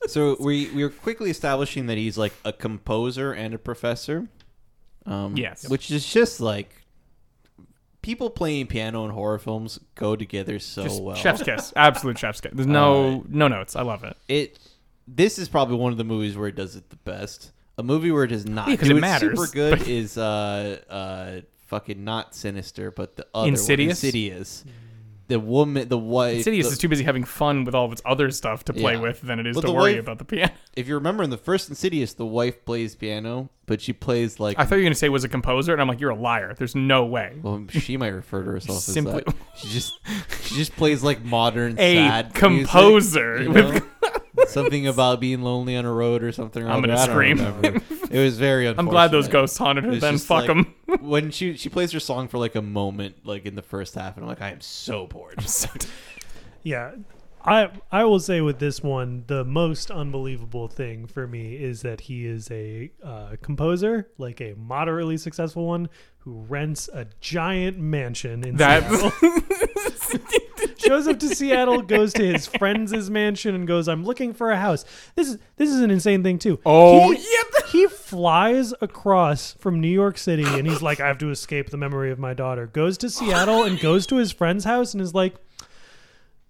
[0.08, 4.28] so we we are quickly establishing that he's like a composer and a professor.
[5.06, 5.68] Um, Yes.
[5.68, 6.82] which is just like
[8.02, 11.16] people playing piano in horror films go together so Just well.
[11.16, 11.72] chef's kiss.
[11.76, 12.52] Absolute chef's kiss.
[12.54, 13.76] There's no no notes.
[13.76, 14.16] I love it.
[14.28, 14.58] it
[15.08, 17.52] this is probably one of the movies where it does it the best.
[17.78, 19.88] A movie where it does not Yeah, 'cause do it it matters, super good but-
[19.88, 23.86] is uh uh fucking not sinister, but the other Insidious?
[24.02, 24.64] one, Insidious.
[25.28, 26.36] The woman, the wife.
[26.36, 28.92] Insidious the- is too busy having fun with all of its other stuff to play
[28.94, 29.00] Yeah.
[29.00, 30.52] with than it is to worry wife- about the piano.
[30.76, 34.56] if you remember in the first Insidious, the wife plays piano, but she plays like
[34.56, 36.54] I thought you were gonna say was a composer, and I'm like, you're a liar.
[36.56, 37.40] There's no way.
[37.42, 39.34] Well, she might refer to herself Simply- as that.
[39.56, 39.98] She just
[40.42, 43.88] she just plays like modern A sad composer music, you with- know?
[44.48, 46.62] something about being lonely on a road or something.
[46.62, 46.88] Or I'm other.
[46.88, 47.40] gonna scream.
[48.10, 48.68] It was very.
[48.78, 49.96] I'm glad those ghosts haunted her.
[49.96, 50.74] Then just fuck like- them.
[51.00, 54.16] when she she plays her song for like a moment, like in the first half,
[54.16, 55.44] and I'm like, I am so bored.
[56.62, 56.92] Yeah.
[57.44, 62.00] I I will say with this one, the most unbelievable thing for me is that
[62.00, 68.42] he is a uh, composer, like a moderately successful one, who rents a giant mansion
[68.42, 69.12] in Seattle.
[70.86, 74.56] Shows up to Seattle, goes to his friend's mansion, and goes, "I'm looking for a
[74.56, 76.58] house." This is this is an insane thing too.
[76.64, 81.30] Oh, he, he flies across from New York City, and he's like, "I have to
[81.30, 84.94] escape the memory of my daughter." Goes to Seattle and goes to his friend's house,
[84.94, 85.34] and is like.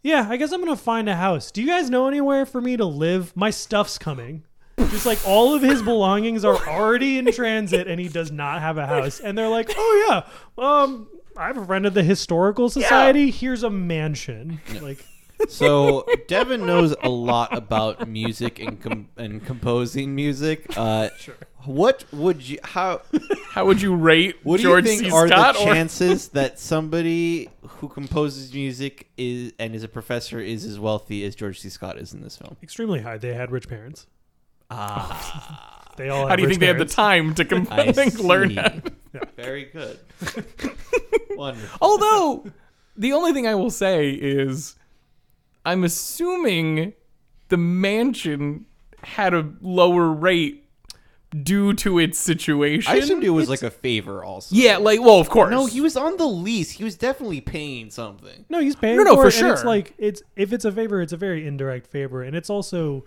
[0.03, 1.51] Yeah, I guess I'm gonna find a house.
[1.51, 3.37] Do you guys know anywhere for me to live?
[3.37, 4.45] My stuff's coming.
[4.79, 8.79] Just like all of his belongings are already in transit, and he does not have
[8.79, 9.19] a house.
[9.19, 13.31] And they're like, "Oh yeah, um, I have rented the historical society.
[13.31, 15.05] Here's a mansion." Like,
[15.51, 20.67] So Devin knows a lot about music and com- and composing music.
[20.77, 21.11] Uh,
[21.67, 23.03] What would you how
[23.51, 25.15] How would you rate What George do you think C.
[25.17, 25.57] are Scott?
[25.57, 30.79] the or- chances that somebody who composes music is and is a professor is as
[30.79, 31.69] wealthy as George C.
[31.69, 32.57] Scott is in this film?
[32.63, 33.19] extremely high.
[33.19, 34.07] They had rich parents.
[34.71, 36.27] Ah, They all.
[36.27, 38.55] How do you rich think they had the time to I compose learn see.
[38.57, 38.93] that?
[39.37, 39.99] Very good.
[41.37, 41.79] Wonderful.
[41.81, 42.47] Although,
[42.97, 44.77] the only thing I will say is,
[45.65, 46.95] I'm assuming
[47.49, 48.67] the mansion
[49.03, 50.65] had a lower rate
[51.43, 52.91] due to its situation.
[52.93, 54.55] I assumed it was like a favor also.
[54.55, 55.51] Yeah, like well, of course.
[55.51, 56.71] No, he was on the lease.
[56.73, 58.45] He was definitely paying something.
[58.49, 59.69] No, he's paying No, no, for, for it, and it's sure.
[59.69, 63.05] like it's if it's a favor, it's a very indirect favor, and it's also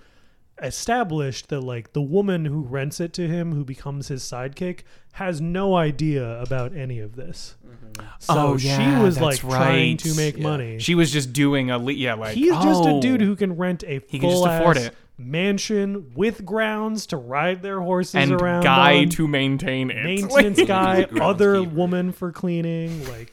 [0.61, 4.81] established that like the woman who rents it to him, who becomes his sidekick,
[5.13, 7.55] has no idea about any of this.
[7.65, 8.05] Mm-hmm.
[8.19, 9.99] So Oh, she yeah, was that's like trying right.
[9.99, 10.43] to make Yeah.
[10.43, 10.79] money.
[10.79, 13.01] She was just doing a le- yeah, like He's just a oh.
[13.01, 14.95] dude who can rent a He can just afford it.
[15.17, 18.63] mansion with grounds to ride their horses and around.
[18.63, 20.03] guy on, to maintain it.
[20.03, 23.07] maintenance guy, other woman for cleaning.
[23.09, 23.31] Like,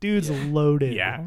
[0.00, 0.94] dude's loaded.
[0.94, 1.26] yeah.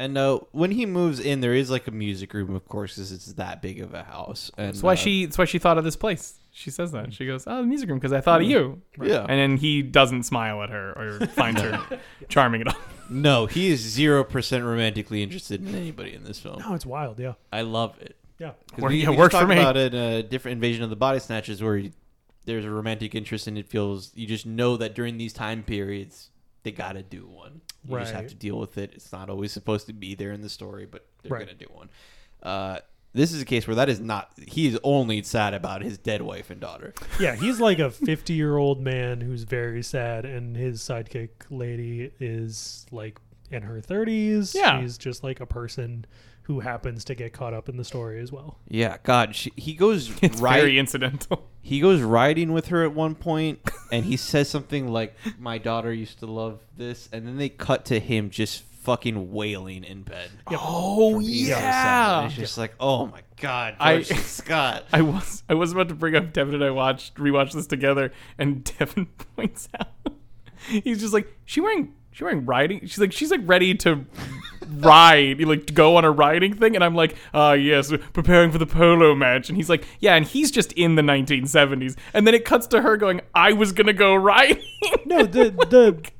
[0.00, 3.12] And uh, when he moves in, there is like a music room, of course, because
[3.12, 4.50] it's that big of a house.
[4.56, 5.26] And That's why uh, she.
[5.26, 6.38] That's why she thought of this place.
[6.52, 7.12] She says that.
[7.12, 8.80] She goes, "Oh, the music room," because I thought of you.
[9.00, 9.20] Yeah.
[9.28, 12.80] And then he doesn't smile at her or finds her charming at all.
[13.10, 16.60] No, he is zero percent romantically interested in anybody in this film.
[16.60, 17.18] No, it's wild.
[17.20, 17.34] Yeah.
[17.52, 18.16] I love it.
[18.38, 18.52] Yeah.
[18.72, 19.62] 'Cause Work- we, yeah, we worked just for talked me.
[19.62, 21.92] about it in a different invasion of the body snatchers where you,
[22.46, 26.30] there's a romantic interest and it feels you just know that during these time periods
[26.62, 27.60] they got to do one.
[27.88, 28.92] You just have to deal with it.
[28.94, 31.46] It's not always supposed to be there in the story, but they're Right.
[31.46, 31.88] gonna do one.
[32.42, 32.80] Uh,
[33.12, 34.30] this is a case where that is not.
[34.46, 36.94] He is only sad about his dead wife and daughter.
[37.18, 42.12] Yeah, he's like a 50 year old man who's very sad, and his sidekick lady
[42.20, 43.18] is like
[43.50, 44.54] in her 30s.
[44.54, 44.80] Yeah.
[44.80, 46.04] She's just like a person
[46.50, 48.58] who happens to get caught up in the story as well.
[48.68, 50.60] Yeah, God, she, he goes It's right.
[50.60, 51.48] very incidental.
[51.62, 53.60] he goes riding with her at one point
[53.92, 57.84] and he says something like my daughter used to love this and then they cut
[57.84, 62.18] to him just fucking wailing in bed Oh Being so sad.
[62.22, 64.14] And it's just like oh my god I- George C.
[64.16, 67.66] scott I was I was about to bring up Devin and I watched rewatched this
[67.68, 69.88] together, and Devin points out
[70.68, 72.80] he's just like she wearing she wearing riding.
[72.80, 74.04] She's like she's like ready to
[74.68, 78.58] ride, like to go on a riding thing, and I'm like, ah yes, preparing for
[78.58, 82.34] the polo match, and he's like, yeah, and he's just in the 1970s, and then
[82.34, 84.62] it cuts to her going, I was gonna go riding.
[85.06, 86.10] No, the the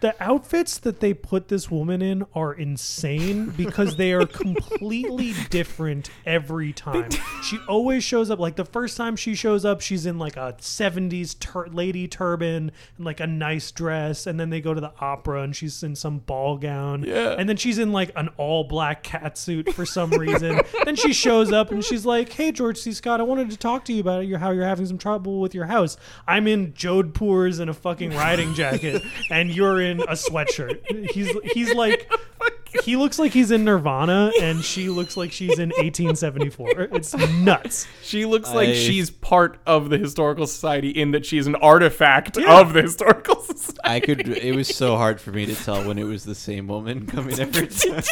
[0.00, 6.10] the outfits that they put this woman in are insane because they are completely different
[6.24, 7.10] every time.
[7.42, 10.54] She always shows up like the first time she shows up, she's in like a
[10.60, 14.92] 70s tur- lady turban and like a nice dress, and then they go to the
[15.00, 17.34] opera and she's in some ball gown, Yeah.
[17.38, 20.60] and then she's in like an all black cat suit for some reason.
[20.84, 22.92] then she shows up and she's like, "Hey, George C.
[22.92, 25.54] Scott, I wanted to talk to you about your how you're having some trouble with
[25.54, 25.96] your house.
[26.26, 31.74] I'm in Jodhpurs and a fucking riding jacket, and you're in a sweatshirt." He's he's
[31.74, 32.50] like oh
[32.84, 36.88] he looks like he's in Nirvana, and she looks like she's in 1874.
[36.92, 37.86] It's nuts.
[38.02, 42.60] She looks like she's part of the historical society in that she's an artifact Yeah.
[42.60, 43.80] of the historical society.
[43.84, 44.28] I could.
[44.28, 47.38] It was so hard for me to tell when it was the same woman coming
[47.40, 48.02] every time.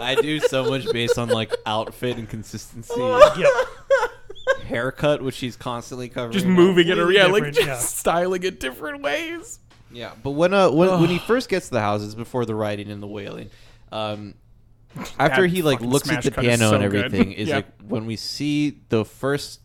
[0.00, 3.34] I do so much based on like outfit and consistency, oh.
[3.38, 4.64] Yep.
[4.66, 6.32] haircut, which she's constantly covering.
[6.32, 6.50] just up.
[6.50, 7.78] moving it around, yeah, like just yeah.
[7.78, 9.60] styling it different ways.
[9.92, 12.90] Yeah, but when uh when, when he first gets to the houses before the writing
[12.90, 13.50] and the wailing,
[13.90, 14.34] um,
[15.18, 17.04] after That he like fucking looks at smash the cut is piano so and good.
[17.04, 17.56] everything, is Yeah.
[17.56, 19.60] like when we see the first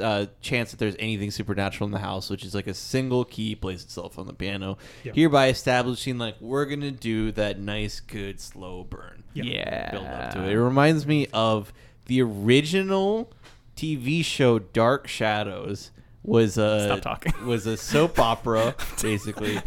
[0.00, 3.54] uh, chance that there's anything supernatural in the house, which is like a single key
[3.54, 5.14] plays itself on the piano, Yep.
[5.14, 9.22] hereby establishing like we're gonna do that nice, good, slow burn.
[9.34, 9.90] Yeah.
[9.92, 10.52] build up to it.
[10.52, 11.72] It reminds me of
[12.06, 13.32] the original
[13.76, 15.90] TV show Dark Shadows
[16.24, 17.32] was a Stop talking.
[17.46, 19.60] was a soap opera basically.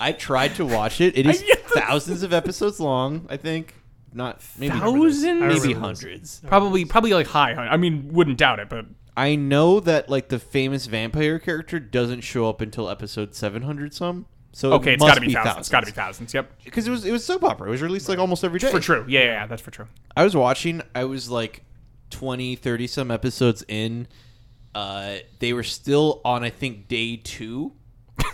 [0.00, 1.16] I tried to watch it.
[1.16, 1.72] It is I get this.
[1.72, 3.26] thousands of episodes long.
[3.30, 3.74] I think
[4.12, 5.24] not maybe Thousands?
[5.24, 5.78] I maybe remember this.
[5.78, 6.40] hundreds.
[6.46, 7.54] Probably, probably like high.
[7.54, 11.78] hun- I mean, wouldn't doubt it, but I know that like the famous vampire character
[11.78, 14.26] doesn't show up until episode seven hundred some.
[14.52, 15.58] So okay, it it's must got to be, thousands.
[15.58, 16.32] It's got to be thousands.
[16.34, 17.68] Yep, because it was it was soap opera.
[17.68, 18.70] It was released like almost every day.
[18.70, 19.04] for true.
[19.08, 19.86] Yeah, yeah, yeah, that's for true.
[20.16, 20.80] I was watching.
[20.94, 21.64] I was like
[22.10, 24.06] 20, 30 some episodes in.
[24.74, 27.72] Uh, they were still on, I think, day two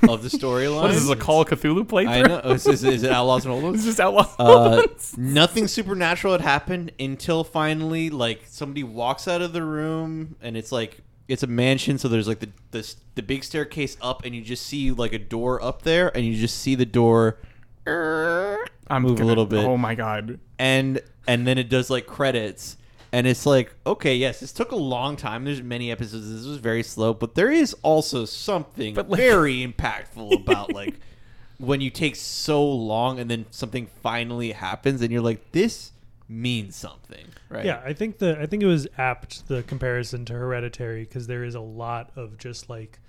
[0.08, 0.82] of the storyline.
[0.82, 1.10] What is this?
[1.10, 2.08] A Call of Cthulhu playthrough?
[2.08, 2.38] I know.
[2.52, 4.34] Is, is, is it Outlaws and This Old is just Outlaw.
[4.38, 4.82] uh,
[5.16, 10.72] nothing supernatural had happened until finally, like somebody walks out of the room, and it's
[10.72, 11.98] like it's a mansion.
[11.98, 15.18] So there's like the the, the big staircase up, and you just see like a
[15.18, 17.38] door up there, and you just see the door
[17.86, 19.64] I'm move a little bit.
[19.64, 20.38] Oh my god.
[20.58, 22.76] and and then it does like credits
[23.12, 26.58] and it's like okay yes this took a long time there's many episodes this was
[26.58, 30.94] very slow but there is also something But, like- very impactful about like
[31.58, 35.92] when you take so long and then something finally happens and you're like this
[36.28, 40.32] means something right Yeah, I think the I think it was apt the comparison to
[40.34, 43.00] Hereditary because there is a lot of just like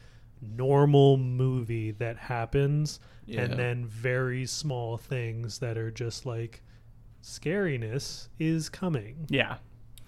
[0.42, 3.42] normal movie that happens Yeah.
[3.42, 6.64] and then very small things that are just like
[7.24, 9.28] scariness is coming.
[9.30, 9.58] Yeah.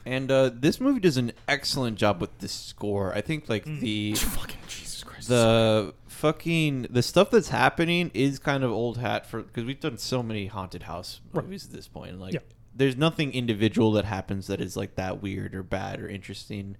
[0.05, 3.79] And uh, this movie does an excellent job with the score i think like Mm.
[3.79, 5.27] the Fucking Jesus Christ.
[5.29, 9.97] the fucking the stuff that's happening is kind of old hat for because we've done
[9.97, 11.43] so many haunted house Right.
[11.43, 12.19] movies at this point.
[12.19, 12.39] Like, Yeah.
[12.75, 16.77] there's nothing individual that happens that is like that weird or bad or interesting,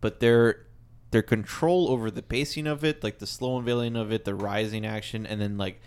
[0.00, 0.66] but their
[1.10, 4.84] their control over the pacing of it, like the slow unveiling of it, the rising
[4.84, 5.80] action, and then like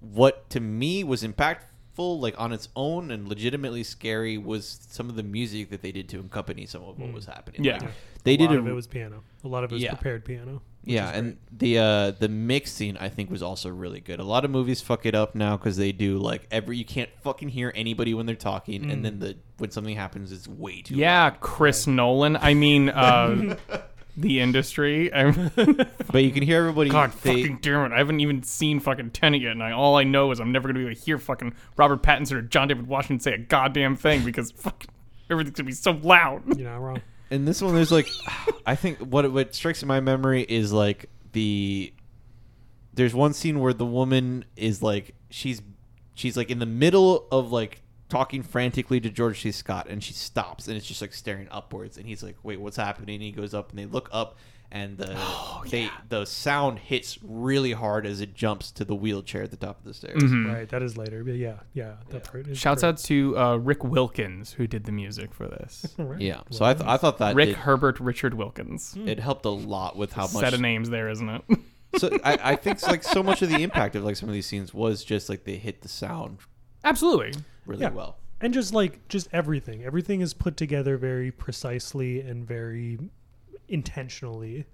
[0.00, 1.60] what to me was impactful,
[1.98, 6.08] like on its own and legitimately scary, was some of the music that they did
[6.10, 7.14] to accompany some of what Mm.
[7.14, 7.64] was happening.
[7.64, 7.74] Yeah.
[7.74, 7.88] Like, Yeah.
[8.24, 9.22] they a did lot a of it was piano.
[9.44, 9.94] A lot of it was Yeah.
[9.94, 10.62] prepared piano.
[10.86, 14.20] yeah, and the uh, the mixing I think was also really good.
[14.20, 17.08] A lot of movies fuck it up now because they do like every you can't
[17.22, 20.96] fucking hear anybody when they're talking, and then the when something happens, it's way too.
[20.96, 21.40] yeah, loud.
[21.40, 22.36] Chris Nolan.
[22.36, 23.56] I mean, uh,
[24.16, 25.12] the industry.
[25.12, 26.90] I'm, but you can hear everybody.
[26.90, 27.94] God they, fucking damn it!
[27.94, 30.68] I haven't even seen fucking Tenet yet, and I, all I know is I'm never
[30.68, 33.96] gonna be able to hear fucking Robert Pattinson or John David Washington say a goddamn
[33.96, 34.90] thing because fucking
[35.30, 36.42] everything's gonna be so loud.
[36.56, 37.02] You're not wrong.
[37.30, 38.08] in this one, there's like,
[38.66, 41.92] I think what what strikes in my memory is like the.
[42.92, 45.60] There's one scene where the woman is like she's
[46.14, 47.82] she's like in the middle of like
[48.14, 49.50] talking frantically to George C.
[49.50, 52.76] Scott, and she stops, and it's just like staring upwards, and he's like, "Wait, what's
[52.76, 54.36] happening?" And he goes up, and they look up,
[54.70, 55.18] and the
[55.68, 59.80] they the sound hits really hard as it jumps to the wheelchair at the top
[59.80, 60.22] of the stairs.
[60.22, 61.24] Right, that is later.
[61.24, 62.88] But yeah, yeah, that part is Shouts great.
[62.90, 65.84] out to uh, Rick Wilkins who did the music for this.
[66.04, 66.20] Right.
[66.20, 68.94] Yeah, so I, th- I thought that Rick it, Herbert Richard Wilkins.
[69.06, 71.42] it helped a lot with how much Set of names there, isn't it?
[71.96, 74.46] so I, I think like so much of the impact of like some of these
[74.46, 76.38] scenes was just like they hit the sound
[76.84, 77.32] Absolutely.
[77.66, 77.90] Really Yeah.
[77.90, 78.18] well.
[78.40, 82.98] and just like just everything everything is put together very precisely and very
[83.68, 84.66] intentionally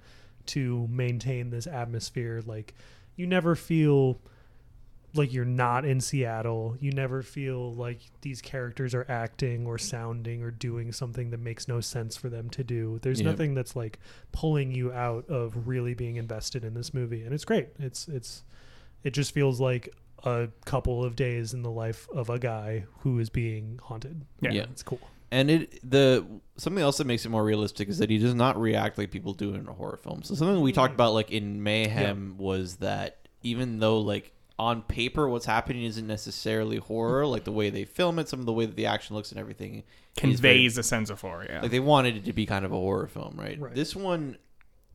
[0.47, 2.75] to maintain this atmosphere like
[3.17, 4.21] you never feel
[5.15, 10.43] like you're not in Seattle you never feel like these characters are acting or sounding
[10.43, 13.31] or doing something that makes no sense for them to do there's Yep.
[13.31, 13.99] nothing that's like
[14.33, 18.43] pulling you out of really being invested in this movie and it's great it's it's
[19.05, 19.89] it just feels like
[20.25, 24.25] a couple of days in the life of a guy who is being haunted.
[24.41, 24.51] Yeah.
[24.53, 24.63] Yeah.
[24.71, 25.01] It's cool.
[25.33, 28.61] And it the something else that makes it more realistic is that he does not
[28.61, 30.23] react like people do in a horror film.
[30.25, 35.29] So something we talked about like in Mayhem was that even though like on paper
[35.29, 38.67] what's happening isn't necessarily horror, like the way they film it, some of the way
[38.67, 39.85] that the action looks and everything
[40.23, 41.47] is very- Conveys a sense of horror.
[41.49, 41.63] Yeah.
[41.63, 43.59] like they wanted it to be kind of a horror film, right?
[43.59, 43.75] Right.
[43.75, 44.37] This one,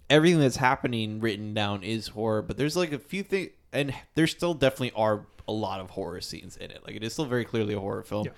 [0.09, 3.51] everything that's happening written down is horror, but there's like a few things.
[3.75, 6.81] And there still definitely are a lot of horror scenes in it.
[6.85, 8.25] Like it is still very clearly a horror film.
[8.25, 8.31] Yeah.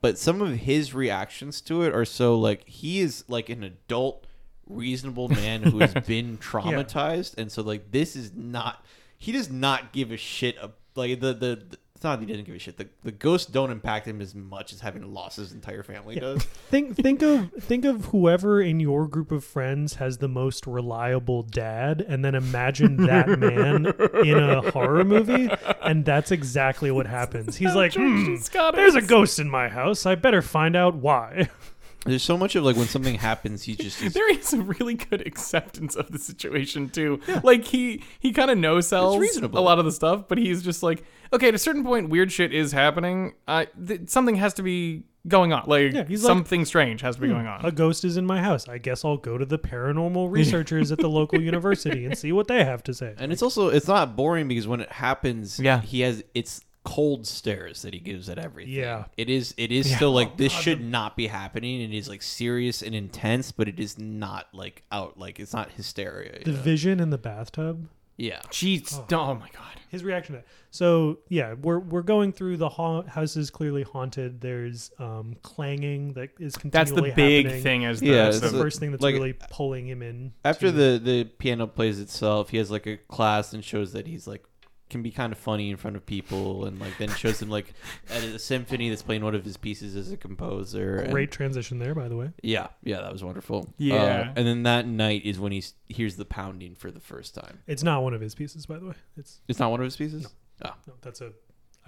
[0.00, 4.26] But some of his reactions to it are so like he is like an adult,
[4.68, 8.84] reasonable man who has been traumatized, and so like this is not.
[9.18, 10.56] He does not give a shit.
[10.58, 11.62] Of, like the the.
[11.68, 12.76] the it's not that he doesn't give a shit.
[12.76, 16.20] The, the ghosts don't impact him as much as having lost his entire family Yeah.
[16.20, 16.42] does.
[16.70, 21.42] think think of think of whoever in your group of friends has the most reliable
[21.42, 23.86] dad and then imagine that man
[24.22, 25.48] in a horror movie
[25.82, 28.06] and that's exactly what happens he's like George
[28.52, 31.48] hmm, there's a ghost in my house i better find out why
[32.06, 34.94] There's so much of like when something happens, he just is, There is a really
[34.94, 37.20] good acceptance of the situation too.
[37.42, 39.58] Like he he kind of no sells reasonable.
[39.58, 42.30] a lot of the stuff, but he's just like, okay, at a certain point, weird
[42.32, 43.34] shit is happening.
[43.48, 45.64] Uh, th- something has to be going on.
[45.66, 47.64] Like, Yeah, he's like, "Hmm, something strange has to be going on.
[47.64, 50.98] a ghost is in my house i guess i'll go to the paranormal researchers at
[50.98, 54.14] the local university and see what they have to say and it's also it's not
[54.14, 55.80] boring because when it happens, Yeah.
[55.80, 58.72] he has it's cold stares that he gives at everything.
[58.72, 59.06] Yeah.
[59.16, 59.96] it is it is Yeah.
[59.96, 61.80] still like Oh, this God, should not be happening.
[61.82, 65.72] It is like serious and intense, but it is not like out like it's not
[65.72, 66.44] hysteria.
[66.44, 66.58] the know?
[66.58, 69.34] vision in the bathtub yeah, Jeez, oh.
[69.34, 69.78] my god.
[69.90, 70.46] his reaction to that.
[70.70, 74.40] So yeah, we're we're going through the ha- house is clearly haunted.
[74.40, 76.70] There's um, clanging that is continually.
[76.70, 77.62] That's continually the big happening.
[77.62, 77.84] thing.
[77.84, 80.32] As the, Yeah, That's it's the first thing that's like- really pulling him in.
[80.46, 84.06] after to- the the piano plays itself, he has like a class and shows that
[84.06, 84.44] he's like
[84.88, 87.74] can be kind of funny in front of people, and like then shows him like
[88.08, 90.96] at a symphony that's playing one of his pieces as a composer.
[90.98, 92.30] and- great transition there, by the way.
[92.42, 93.72] Yeah, yeah, that was wonderful.
[93.78, 93.94] Yeah.
[93.96, 97.60] Uh, and then that night is when he hears the pounding for the first time.
[97.66, 98.94] It's not one of his pieces, by the way.
[99.16, 100.28] It's It's not one of his pieces.
[100.62, 100.70] no,
[101.02, 101.32] that's a.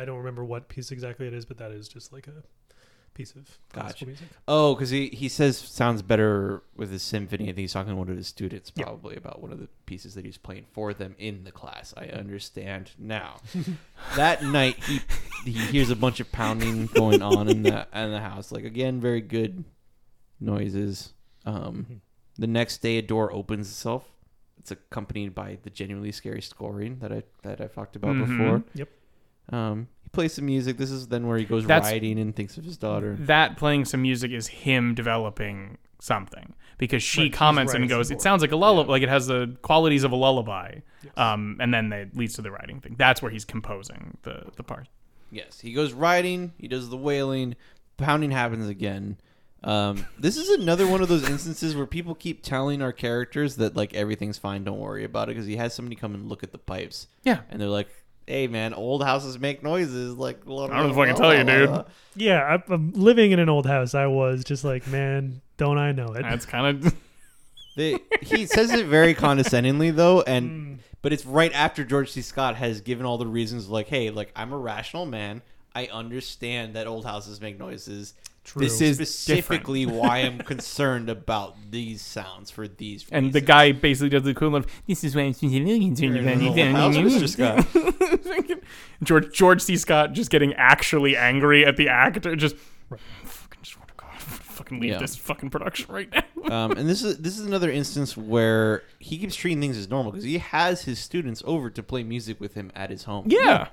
[0.00, 2.42] I don't remember what piece exactly it is, but that is just like a
[3.18, 4.06] piece of classical Gotcha.
[4.06, 4.28] music.
[4.46, 7.44] Oh, because he he says sounds better with his symphony.
[7.44, 8.84] I think he's talking to one of his students, Yeah.
[8.84, 11.92] probably about one of the pieces that he's playing for them in the class.
[11.96, 13.40] I understand now.
[14.16, 15.00] that night he
[15.44, 18.50] he hears a bunch of pounding going on in the in the house.
[18.52, 19.64] Like again, very good
[20.40, 21.12] noises.
[21.44, 22.00] Um, Mhm.
[22.38, 24.04] the next day, a door opens itself.
[24.58, 28.26] It's accompanied by the genuinely scary scoring that I that I've talked about Mhm.
[28.28, 28.62] before.
[28.74, 28.88] Yep.
[29.50, 30.78] Um, he plays some music.
[30.78, 33.16] This is then where he goes That's- riding and thinks of his daughter.
[33.20, 38.08] That playing some music is him developing something because she Right, comments and writing goes,
[38.08, 38.88] some "It sounds like a lullaby.
[38.88, 38.92] Yeah.
[38.92, 41.12] Like it has the qualities of a lullaby." Yes.
[41.16, 42.94] Um, and then that leads to the writing thing.
[42.98, 44.88] That's where he's composing the the part.
[45.30, 46.52] Yes, he goes riding.
[46.58, 47.54] He does the wailing.
[47.98, 49.18] Pounding happens again.
[49.64, 53.76] Um, this is another one of those instances where people keep telling our characters that
[53.76, 56.52] like everything's fine, don't worry about it, because he has somebody come and look at
[56.52, 57.40] the pipes, Yeah.
[57.50, 57.88] and they're like,
[58.28, 61.44] "Hey, man, old houses make noises." Like, I don't know if I can tell you,
[61.44, 61.84] dude.
[62.14, 63.94] Yeah, I, I'm living in an old house.
[63.94, 66.22] I was just like, man, don't I know it?
[66.22, 66.94] That's kind of
[67.76, 70.78] They, he says it very condescendingly though, and Mm.
[71.00, 72.22] but it's right after George C.
[72.22, 75.42] Scott has given all the reasons, like, "Hey, like I'm a rational man.
[75.74, 78.14] I understand that old houses make noises.
[78.48, 78.60] True.
[78.62, 83.10] This is specifically why I'm concerned about these sounds for these reasons.
[83.12, 85.34] and the guy basically does the equivalent of this is why I'm
[86.74, 87.28] House, Mr.
[87.28, 88.58] Scott.
[89.02, 89.76] George George C.
[89.76, 92.56] Scott just getting actually angry at the actor, just
[92.90, 92.98] Right.
[93.24, 94.98] fucking swear to God, fucking leave Yeah.
[94.98, 96.22] this fucking production right now.
[96.64, 100.10] um, and this is this is another instance where he keeps treating things as normal
[100.12, 103.26] because he has his students over to play music with him at his home.
[103.28, 103.68] yeah,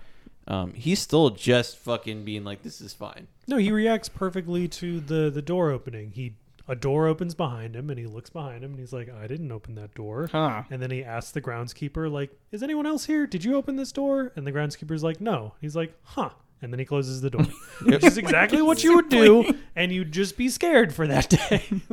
[0.47, 4.99] Um, he's still just fucking being like, "This is fine." No, he reacts perfectly to
[4.99, 6.11] the the door opening.
[6.11, 6.35] He
[6.67, 9.51] a door opens behind him, and he looks behind him, and he's like, "I didn't
[9.51, 10.63] open that door." huh?
[10.69, 13.25] And then he asks the groundskeeper, like, "Is anyone else here?
[13.27, 16.29] Did you open this door?" And the groundskeeper's like, "No." He's like, "Huh."
[16.61, 17.45] And then he closes the door,
[17.83, 21.63] which is exactly what you would do, and you'd just be scared for that day.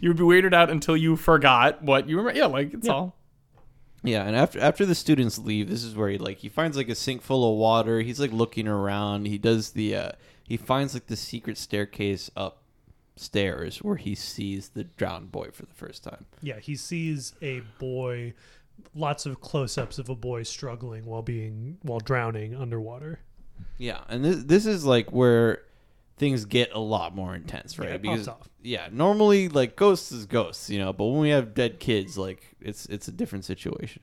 [0.00, 2.38] you would be weirded out until you forgot what you remember.
[2.38, 2.92] Yeah, like it's Yeah.
[2.94, 3.16] all.
[4.04, 6.90] Yeah, and after after the students leave, this is where he like he finds like
[6.90, 8.00] a sink full of water.
[8.00, 9.26] He's like looking around.
[9.26, 10.12] He does the uh
[10.44, 15.74] he finds like the secret staircase upstairs where he sees the drowned boy for the
[15.74, 16.26] first time.
[16.42, 18.34] yeah, he sees a boy,
[18.94, 23.20] lots of close-ups of a boy struggling while being while drowning underwater.
[23.78, 25.62] Yeah, and this this is like where
[26.16, 27.88] things get a lot more intense, right?
[27.88, 28.48] Yeah, it because off.
[28.62, 32.54] yeah, normally like ghosts is ghosts, you know, but when we have dead kids, like
[32.60, 34.02] it's it's a different situation.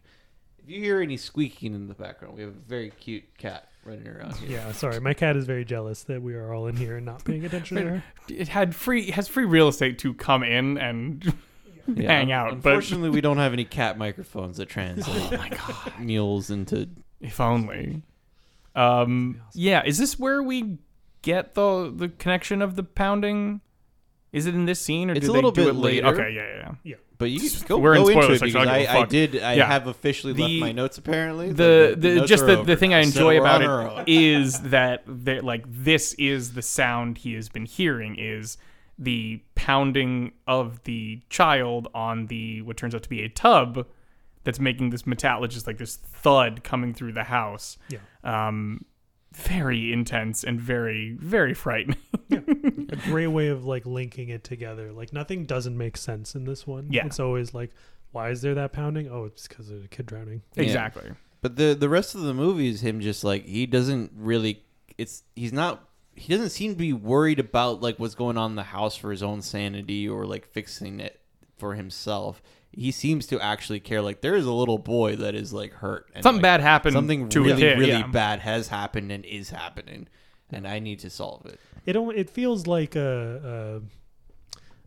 [0.64, 4.07] If you hear any squeaking in the background, we have a very cute cat running
[4.07, 4.51] around here.
[4.51, 7.24] Yeah, sorry, my cat is very jealous that we are all in here and not
[7.26, 8.03] paying attention to her.
[8.30, 11.34] It had free has free real estate to come in and
[11.88, 15.49] Yeah, hang out, but Unfortunately, we don't have any cat microphones that translate oh my
[15.49, 16.89] god, mules into.
[17.20, 18.03] if only.
[18.76, 20.78] Um, yeah, is this where we
[21.22, 23.61] get the the connection of the pounding?
[24.32, 26.07] Is it in this scene or It's do a they little do bit it later?
[26.07, 26.22] later.
[26.24, 26.95] Okay, yeah, yeah, yeah.
[27.17, 28.80] But you can go, We're in go into spoiler it section, because I I, don't
[28.80, 29.09] give a I fuck.
[29.09, 29.43] did.
[29.43, 29.67] I Yeah.
[29.67, 30.97] have officially The- left my notes.
[30.97, 33.69] Apparently, the, Like, the notes just the, the thing now, I enjoy we're about on
[33.69, 34.03] our it own.
[34.07, 38.57] is that they like this is the sound he has been hearing is
[38.97, 43.86] the pounding of the child on the what turns out to be a tub
[44.43, 47.78] that's making this metallic just like this thud coming through the house.
[47.89, 47.99] Yeah.
[48.24, 48.86] Um
[49.34, 51.98] very intense and very very frightening.
[52.32, 54.92] a great way of like linking it together.
[54.92, 56.88] Like nothing doesn't make sense in this one.
[56.92, 57.06] Yeah.
[57.06, 57.72] It's always like,
[58.12, 59.10] why is there that pounding?
[59.10, 60.42] Oh, it's because of a kid drowning.
[60.56, 60.64] Yeah.
[60.64, 61.12] exactly.
[61.42, 64.64] But the the rest of the movie is him just like he doesn't really.
[64.98, 65.88] It's he's not.
[66.14, 69.12] He doesn't seem to be worried about like what's going on in the house for
[69.12, 71.22] his own sanity or like fixing it
[71.58, 72.42] for himself.
[72.72, 74.01] He seems to actually care.
[74.01, 76.09] Like there is a little boy that is like hurt.
[76.15, 77.78] And, Something like, bad happened Something to really kid.
[77.80, 78.07] really yeah.
[78.07, 80.07] bad has happened and is happening,
[80.49, 81.59] and I need to solve it.
[81.86, 83.82] It don't, it feels like a,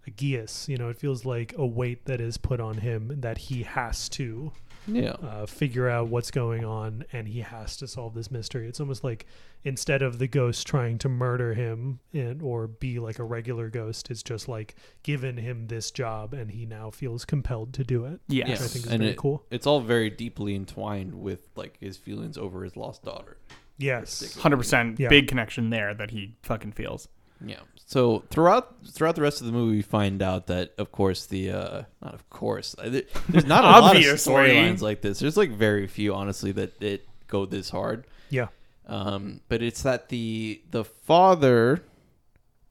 [0.07, 3.39] a a you know, it feels like a weight that is put on him that
[3.39, 4.53] he has to
[4.87, 5.13] Yeah.
[5.13, 8.69] uh, figure out what's going on and he has to solve this mystery.
[8.69, 9.27] It's almost like
[9.65, 14.11] instead of the ghost trying to murder him and or be like a regular ghost,
[14.11, 18.21] it's just like given him this job and he now feels compelled to do it.
[18.29, 18.49] Yes.
[18.49, 19.45] Which I think is and very it- cool.
[19.51, 23.39] It's all very deeply entwined with like his feelings over his lost daughter.
[23.79, 24.37] Yes.
[24.37, 25.09] Hundred percent, Yeah.
[25.09, 27.09] big connection there that he fucking feels.
[27.45, 27.61] Yeah.
[27.87, 31.51] So throughout throughout the rest of the movie, we find out that, of course, the
[31.51, 32.89] uh, not of course, uh,
[33.28, 35.18] there's not a lot of storylines like this.
[35.18, 38.07] There's like very few, honestly, that it go this hard.
[38.30, 38.49] Yeah.
[38.87, 41.82] Um, but it's that the the father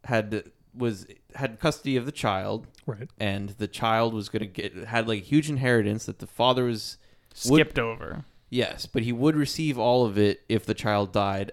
[0.06, 0.44] had
[0.76, 1.06] was
[1.36, 3.08] had custody of the child, Right.
[3.20, 6.98] and the child was gonna get had like a huge inheritance that the father was
[7.50, 8.26] Would- Skipped over.
[8.50, 11.52] Yes, but he would receive all of it if the child died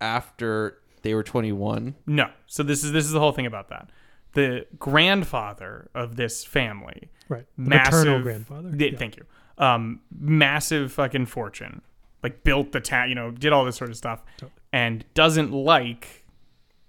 [0.00, 1.94] after they were 21.
[2.06, 2.28] No.
[2.46, 3.90] So this is this is the whole thing about that.
[4.32, 7.44] The grandfather of this family, Right.
[7.56, 8.70] The massive maternal grandfather.
[8.76, 8.98] Yeah, Yeah.
[8.98, 9.24] Thank you.
[9.58, 11.82] Um, massive fucking fortune.
[12.22, 14.52] Like built the town, you know, did all this sort of stuff, Totally.
[14.72, 16.24] and doesn't like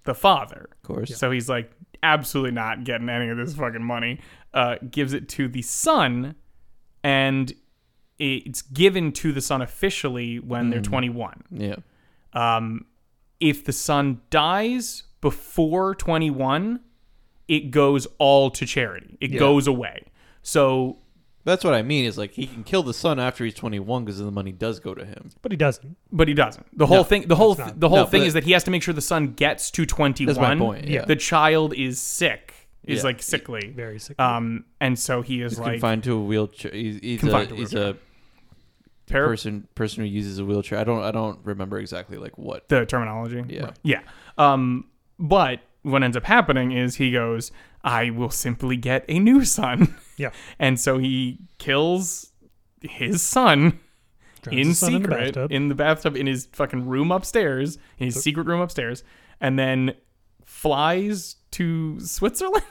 [0.06, 0.70] the father.
[0.72, 1.16] Of course.
[1.18, 4.20] So he's like, absolutely not getting any of this fucking money.
[4.54, 6.36] Uh, gives it to the son,
[7.04, 7.54] and
[8.18, 11.44] it's given to the son officially when they're 21.
[11.52, 11.76] Yeah.
[12.34, 12.86] Um,
[13.40, 16.80] if the son dies before 21,
[17.48, 19.18] it goes all to charity.
[19.22, 19.40] It Yeah.
[19.40, 20.04] goes away.
[20.42, 20.98] So
[21.46, 22.06] That's what I mean.
[22.06, 24.94] Is like he can kill the son after he's 21 because the money does go
[24.94, 25.30] to him.
[25.42, 25.96] But he doesn't.
[26.12, 26.66] but he doesn't.
[26.78, 27.80] The whole No, thing the whole that's not.
[27.80, 29.86] the whole No, thing is that he has to make sure the son gets to
[29.86, 30.28] 21.
[30.28, 30.88] That's my point.
[30.90, 31.06] Yeah.
[31.06, 32.54] The child is sick.
[32.84, 33.04] Is Yeah.
[33.06, 33.72] like sickly.
[33.76, 34.20] Very sick.
[34.20, 36.72] Um and so he is He's like confined to a wheelchair.
[36.72, 37.98] He's, he's, a, Confined to a he's a
[39.10, 40.80] par- person person who uses a wheelchair.
[40.80, 42.68] I don't I don't remember exactly like what.
[42.70, 43.44] the terminology.
[43.48, 43.72] Yeah.
[43.84, 44.02] Yeah.
[44.38, 44.86] Um,
[45.18, 47.52] but what ends up happening is he goes,
[47.84, 49.96] I will simply get a new son.
[50.18, 50.32] Yeah.
[50.60, 52.32] And so he kills
[52.82, 53.80] his son
[54.42, 55.52] Drowns in his son in the secret bathtub.
[55.52, 59.04] in the bathtub in his fucking room upstairs, in his secret room upstairs,
[59.42, 59.94] and then
[60.46, 62.66] flies to Switzerland.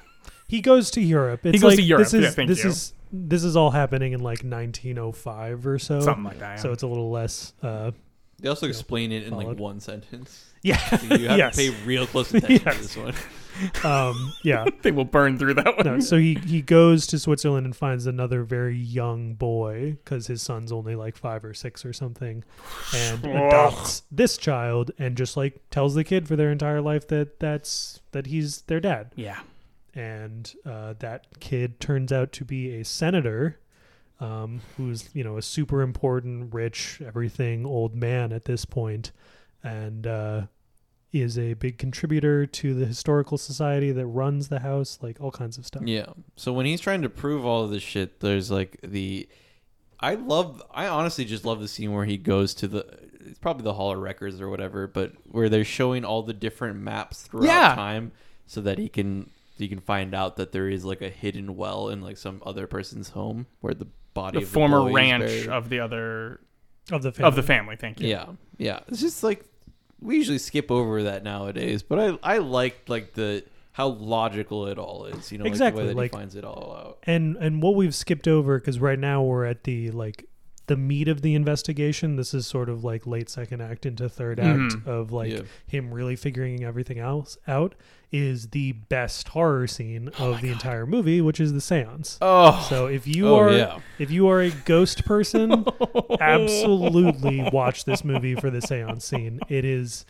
[0.49, 1.45] He goes to Europe.
[1.45, 2.05] It's goes like, to Europe.
[2.07, 2.70] This is, Yeah, thank this you.
[2.70, 6.01] is this is all happening in like 1905 or so.
[6.01, 6.57] Something like that.
[6.57, 6.63] yeah.
[6.63, 7.53] So it's a little less.
[7.63, 7.93] Uh,
[8.41, 10.45] They also explain it in like one sentence.
[10.63, 11.57] yeah, So you have Yes.
[11.57, 12.77] to pay real close attention Yes.
[12.77, 13.15] to this one.
[13.85, 14.65] um, yeah.
[14.83, 15.85] they will burn through that one.
[15.87, 20.43] No, so he he goes to Switzerland and finds another very young boy because his
[20.43, 22.45] son's only like five or six or something,
[22.95, 27.41] and adopts this child and just like tells the kid for their entire life that
[27.41, 29.41] that's that he's their dad, yeah.
[29.95, 33.59] And uh, that kid turns out to be a senator.
[34.20, 39.12] Um, who's you know a super important, rich, everything old man at this point,
[39.62, 40.43] and uh,
[41.12, 45.57] is a big contributor to the historical society that runs the house, like all kinds
[45.57, 45.82] of stuff.
[45.86, 46.07] Yeah.
[46.34, 49.28] So when he's trying to prove all of this shit, there's like the
[50.01, 52.86] I love I honestly just love the scene where he goes to the
[53.20, 56.80] it's probably the Hall of Records or whatever, but where they're showing all the different
[56.80, 57.74] maps throughout Yeah.
[57.76, 58.11] time
[58.47, 61.89] so that he can he can find out that there is like a hidden well
[61.89, 65.23] in like some other person's home where the body The of former boy is ranch
[65.25, 65.49] buried.
[65.49, 66.41] of the other
[66.91, 67.29] of the family.
[67.29, 67.77] of the family.
[67.77, 68.09] Thank you.
[68.09, 68.81] Yeah, yeah.
[68.89, 69.45] It's just like
[70.01, 74.79] we usually skip over that nowadays, but I I like like the how logical it
[74.79, 75.31] all is.
[75.31, 76.99] You know, Exactly, like the way that like- he finds it all out.
[77.05, 80.25] and and what we've skipped over because right now we're at the like
[80.67, 82.17] the meat of the investigation.
[82.17, 84.87] This is sort of like late second act into third act Mhm.
[84.87, 85.43] of like Yeah.
[85.67, 87.75] him really figuring everything else out.
[88.11, 92.17] Is the best horror scene oh of the entire movie, which is the séance.
[92.23, 93.79] Oh, So if you Oh, are yeah.
[93.99, 95.67] if you are a ghost person,
[96.21, 99.41] absolutely watch this movie for the séance scene.
[99.49, 100.07] It is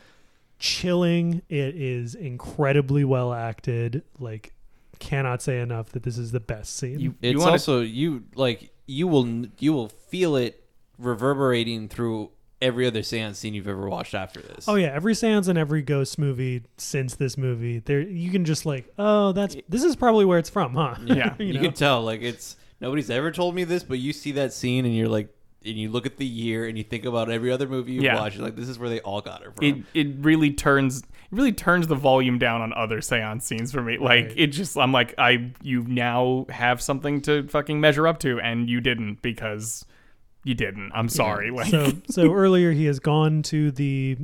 [0.59, 1.43] chilling.
[1.49, 4.03] It is incredibly well acted.
[4.19, 4.53] Like
[5.01, 6.99] cannot say enough that this is the best scene.
[7.01, 10.63] You, It's you wanna, also you like you will you will feel it
[10.99, 12.31] reverberating through
[12.61, 14.69] every other seance scene you've ever watched after this.
[14.69, 18.67] Oh yeah, every seance and every ghost movie since this movie, there you can just
[18.67, 20.97] like, oh, that's this is probably where it's from, huh?
[21.05, 21.35] Yeah.
[21.39, 21.61] you you, know?
[21.61, 24.95] can tell like it's nobody's ever told me this, but you see that scene and
[24.97, 25.29] you're like,
[25.65, 28.15] and you look at the year and you think about every other movie you've Yeah.
[28.15, 28.37] watched.
[28.37, 29.65] You're like, this is where they all got it from.
[29.65, 31.05] it it really turns it
[31.37, 33.99] really turns the volume down on other seance scenes for me.
[33.99, 34.35] Like Right.
[34.37, 38.69] it just I'm like I you now have something to fucking measure up to and
[38.71, 39.85] you didn't because
[40.49, 40.91] you didn't.
[40.95, 41.51] I'm sorry.
[41.59, 44.17] Like so so earlier he has gone to the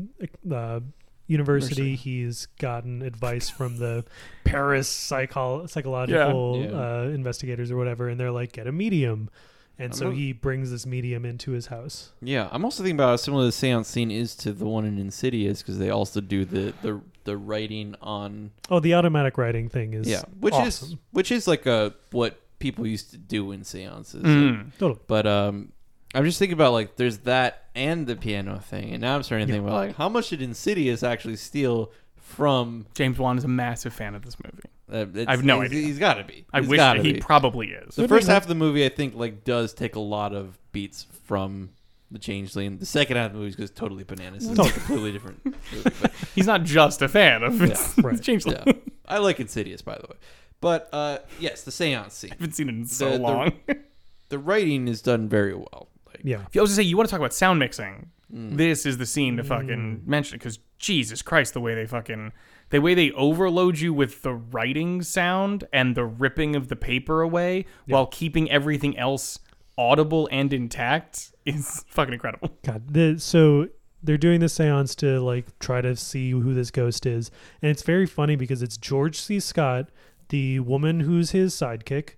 [0.51, 0.81] uh,
[1.27, 1.83] university.
[1.83, 1.95] University.
[1.97, 4.05] He's gotten advice from the
[4.45, 6.71] Paris psycho- psychological Yeah.
[6.71, 6.77] Yeah.
[7.01, 9.31] Uh, investigators or whatever, and they're like, get a medium.
[9.79, 12.13] And I'm so a- he brings this medium into his house.
[12.23, 14.99] yeah, I'm also thinking about how similar the seance scene is to the one in
[14.99, 19.95] Insidious because they also do the the the writing on Oh, the automatic writing thing
[19.95, 24.23] is yeah, which is which is like a what people used to do in seances.
[24.23, 24.71] Mm.
[24.79, 25.01] totally.
[25.09, 25.73] But um,
[26.15, 29.47] I'm just thinking about like there's that and the piano thing, and now I'm starting
[29.49, 32.87] to think about like how much did Insidious actually steal from?
[32.95, 34.63] James Wan is a massive fan of this movie.
[34.93, 35.87] Uh, it's- I have no he's- idea.
[35.87, 36.45] He's got to be.
[36.53, 37.21] I He's wish gotta that he be.
[37.21, 37.95] probably is.
[37.97, 38.35] the Good first enough.
[38.35, 41.71] half of the movie, I think, like does take a lot of beats from
[42.11, 42.79] the Changeling.
[42.79, 44.47] The second half of the movie goes totally bananas.
[44.49, 45.45] It's a completely different.
[45.73, 48.21] Movie, but He's not just a fan of Yeah, right.
[48.21, 48.63] James yeah,
[49.09, 50.17] I like Insidious, by the way.
[50.61, 52.31] But uh, yes, the seance scene.
[52.33, 53.53] I haven't seen it in so The- the- long.
[54.29, 55.89] The writing is done very well.
[56.25, 56.47] Like, Yeah.
[56.51, 58.57] If I was to say you want to talk about sound mixing, Mm.
[58.57, 62.33] this is the scene to fucking mention because Jesus Christ, the way they fucking
[62.71, 67.21] the way they overload you with the writing sound and the ripping of the paper
[67.21, 69.39] away while keeping everything else
[69.77, 72.51] audible and intact is fucking incredible.
[72.65, 73.69] God, the, so
[74.03, 77.31] they're doing the seance to like try to see who this ghost is,
[77.63, 79.39] and it's very funny because it's George C.
[79.39, 79.91] Scott,
[80.31, 82.15] the woman who's his sidekick,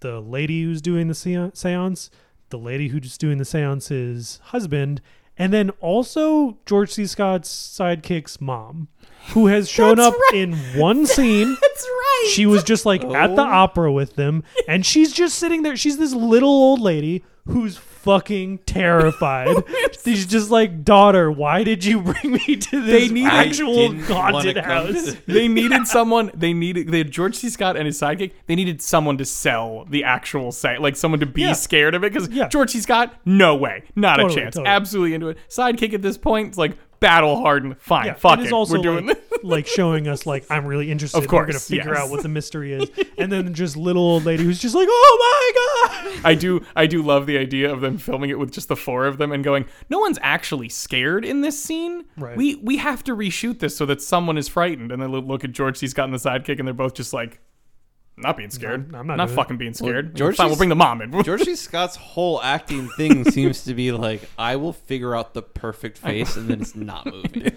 [0.00, 2.10] the lady who's doing the sea- seance,
[2.50, 5.00] the lady who's doing the seance's husband,
[5.36, 7.06] and then also George C.
[7.06, 8.88] Scott's sidekick's mom,
[9.30, 10.30] who has shown up right.
[10.40, 11.56] in one scene.
[11.60, 12.30] That's right.
[12.32, 13.46] She was just like at the Oh.
[13.48, 15.76] opera with them, and she's just sitting there.
[15.76, 19.48] She's this little old lady who's fucking terrified.
[20.04, 23.74] she's just like, daughter, why did you bring me to this They need- I actual
[23.74, 24.92] didn't wanna haunted come house?
[24.92, 25.16] this.
[25.26, 26.30] they needed someone.
[26.34, 27.50] They needed they had George C.
[27.50, 28.32] Scott and his sidekick.
[28.46, 31.52] They needed someone to sell the actual site, like someone to be Yeah.
[31.54, 32.12] scared of it.
[32.12, 32.48] Because Yeah.
[32.48, 32.80] George C.
[32.80, 34.54] Scott, no way, not a chance.
[34.54, 34.66] totally.
[34.66, 35.38] Absolutely into it.
[35.48, 37.80] Sidekick at this point, it's like battle hardened.
[37.80, 38.52] Fine, Yeah, fuck it.
[38.52, 39.44] We're doing like, this.
[39.44, 41.18] like showing us like I'm really interested.
[41.18, 42.04] Of We're gonna figure yes.
[42.04, 45.92] out what the mystery is, and then just little old lady who's just like, oh
[45.94, 46.24] my god.
[46.24, 49.06] I do I do love the idea of them filming it with just the four
[49.06, 52.04] of them and going, no one's actually scared in this scene.
[52.16, 52.36] Right.
[52.36, 54.92] We we have to reshoot this so that someone is frightened.
[54.92, 57.40] And then look at George He's gotten the sidekick, and they're both just like,
[58.20, 58.94] not being scared.
[58.94, 60.14] I'm not doing it." fucking being scared.
[60.14, 61.22] George Fine, we'll bring the mom in.
[61.24, 61.56] George C.
[61.56, 66.36] Scott's whole acting thing seems to be like, I will figure out the perfect face,
[66.36, 67.52] and then it's not moving.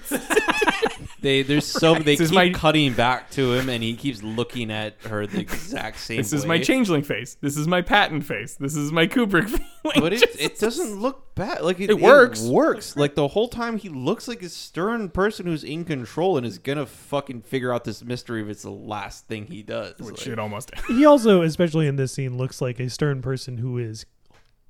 [1.21, 4.71] They there's so they This keep my- cutting back to him, and he keeps looking
[4.71, 6.17] at her the exact same.
[6.17, 7.35] This is my changeling face.
[7.41, 8.55] This is my Patton face.
[8.55, 9.61] This is my Kubrick face.
[9.83, 11.61] Like, But it, just- it doesn't look bad.
[11.61, 12.41] Like it, It works.
[12.41, 12.95] works.
[12.97, 16.57] Like the whole time, he looks like a stern person who's in control and is
[16.57, 19.99] gonna fucking figure out this mystery if it's the last thing he does.
[19.99, 23.57] Which Like, it almost He also, especially in this scene, looks like a stern person
[23.57, 24.05] who is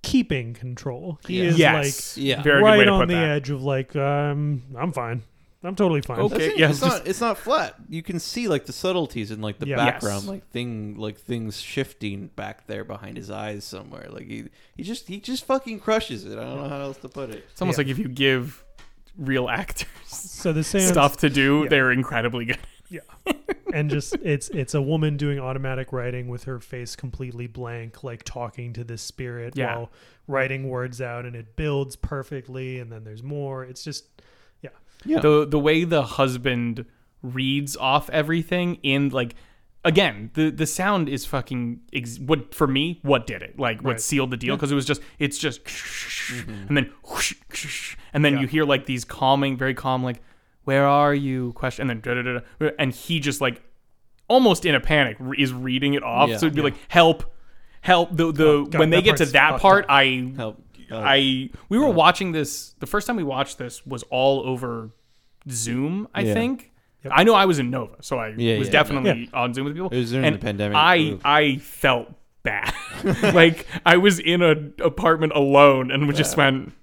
[0.03, 1.19] keeping control.
[1.27, 1.49] He Yeah.
[1.49, 2.17] is yes.
[2.17, 2.35] Yeah.
[2.37, 3.29] like Very right on the that.
[3.29, 5.23] edge of like, um, I'm fine.
[5.63, 6.19] I'm totally fine.
[6.21, 6.37] Okay.
[6.37, 6.59] That's it.
[6.59, 7.07] yeah, it's it's just- not.
[7.07, 7.75] It's not flat.
[7.87, 9.75] You can see like the subtleties in like the Yeah.
[9.75, 10.27] background, Yes.
[10.29, 14.07] like thing, like things shifting back there behind his eyes somewhere.
[14.09, 14.45] Like he,
[14.75, 16.31] he just, he just fucking crushes it.
[16.37, 17.45] I don't know how else to put it.
[17.51, 17.83] It's almost Yeah.
[17.83, 18.63] like if you give
[19.17, 21.69] real actors So the seance stuff to do, yeah.
[21.69, 22.57] they're incredibly good.
[23.73, 28.21] and just it's it's a woman doing automatic writing with her face completely blank like
[28.25, 29.75] talking to this spirit Yeah.
[29.77, 29.91] while
[30.27, 34.20] writing words out and it builds perfectly and then there's more it's just
[35.05, 35.19] Yeah.
[35.19, 36.85] The the way the husband
[37.23, 39.35] reads off everything in like
[39.83, 43.91] again the the sound is fucking ex- what for me what did it like what
[43.91, 44.01] Right.
[44.01, 46.67] sealed the deal because it was just it's just mm-hmm.
[46.69, 46.89] and then
[48.13, 48.41] and then Yeah.
[48.41, 50.21] you hear like these calming very calm like
[50.63, 53.61] where are you question and then da, da, da, da, and he just like
[54.27, 56.37] almost in a panic is reading it off Yeah.
[56.37, 57.31] so it'd be like help
[57.81, 59.91] help the the Oh, God, when they get to that part up.
[59.91, 60.61] I Help.
[60.91, 64.91] Uh, I we were watching this the first time we watched this was all over
[65.49, 66.33] Zoom, I Yeah.
[66.33, 66.71] think.
[67.03, 67.13] Yep.
[67.15, 69.73] I know I was in Nova, so I Yeah, was yeah, definitely on Zoom with
[69.73, 69.89] people.
[69.89, 70.75] It was during and the pandemic.
[70.77, 71.21] I Oof.
[71.25, 72.13] I felt
[72.43, 72.73] bad.
[73.33, 76.73] like I was in an apartment alone and we just went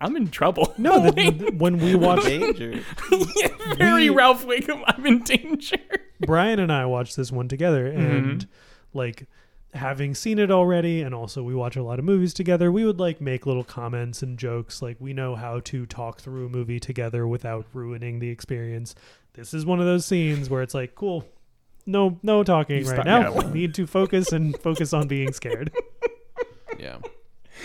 [0.00, 0.74] I'm in trouble.
[0.78, 2.80] no the, the- when we watched danger.
[3.76, 5.76] Very We- Ralph Wiggum, I'm in danger.
[6.26, 8.46] Brian and I watched this one together, and
[8.92, 9.26] like
[9.74, 12.72] having seen it already, and also we watch a lot of movies together.
[12.72, 14.82] We would like make little comments and jokes.
[14.82, 18.94] Like we know how to talk through a movie together without ruining the experience.
[19.34, 21.24] This is one of those scenes where it's like, cool.
[21.86, 23.32] No, no talking right now.
[23.32, 25.72] We need to focus and focus on being scared.
[26.78, 26.96] Yeah.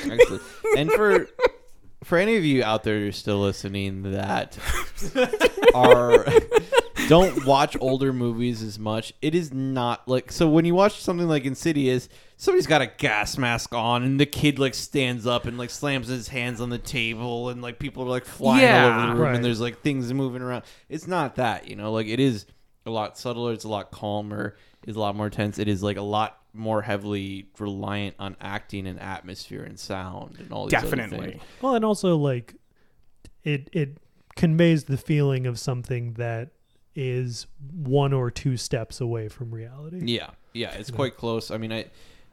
[0.04, 0.42] Excellent.
[0.78, 1.30] and for
[2.06, 4.58] for any of you out there who are still listening that
[5.74, 6.26] are
[7.08, 11.28] don't watch older movies as much, it is not like so when you watch something
[11.28, 15.58] like Insidious, somebody's got a gas mask on and the kid like stands up and
[15.58, 19.08] like slams his hands on the table and like people are like flying all over
[19.08, 19.36] the room Right.
[19.36, 20.64] and there's like things moving around.
[20.90, 22.46] It's not that, you know, like it is
[22.86, 25.60] a lot subtler, it's a lot calmer, it's a lot more tense.
[25.60, 30.52] It is like a lot more heavily reliant on acting and atmosphere and sound and
[30.52, 31.32] all these other Definitely.
[31.32, 31.44] things.
[31.62, 32.56] Well, and also like
[33.44, 33.98] it it
[34.36, 36.50] conveys the feeling of something that
[36.96, 40.02] is one or two steps away from reality.
[40.04, 41.52] Yeah, yeah, it's quite close.
[41.52, 41.86] I mean, I,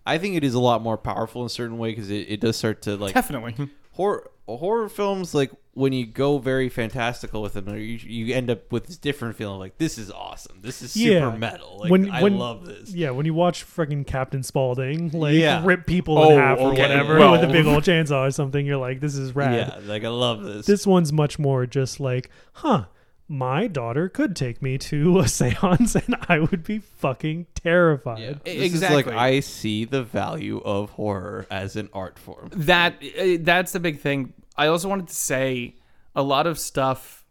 [0.06, 2.40] I think it is a lot more powerful in a certain way because it, it
[2.40, 3.68] does start to like Definitely.
[3.92, 5.34] Horror horror films.
[5.34, 9.36] Like when you go very fantastical with them, you, you end up with this different
[9.36, 9.58] feeling.
[9.58, 10.58] Like this is awesome.
[10.60, 11.36] This is super Yeah.
[11.36, 11.78] metal.
[11.80, 12.92] Like When- I when- love this.
[12.94, 15.62] Yeah, when you watch freaking Captain Spaulding like Yeah.
[15.64, 16.82] rip people Oh, in half or oh, okay.
[16.82, 19.54] whatever Well- with a big old chainsaw or something, you're like, this is rad.
[19.54, 20.66] Yeah, like I love this.
[20.66, 22.84] This one's much more just like, huh,
[23.28, 28.18] my daughter could take me to a seance and I would be fucking terrified.
[28.20, 28.32] yeah.
[28.44, 29.00] This exactly.
[29.00, 32.50] is like I see the value of horror as an art form.
[32.52, 34.34] that uh, that's the big thing.
[34.56, 35.76] I also wanted to say
[36.14, 37.24] a lot of stuff,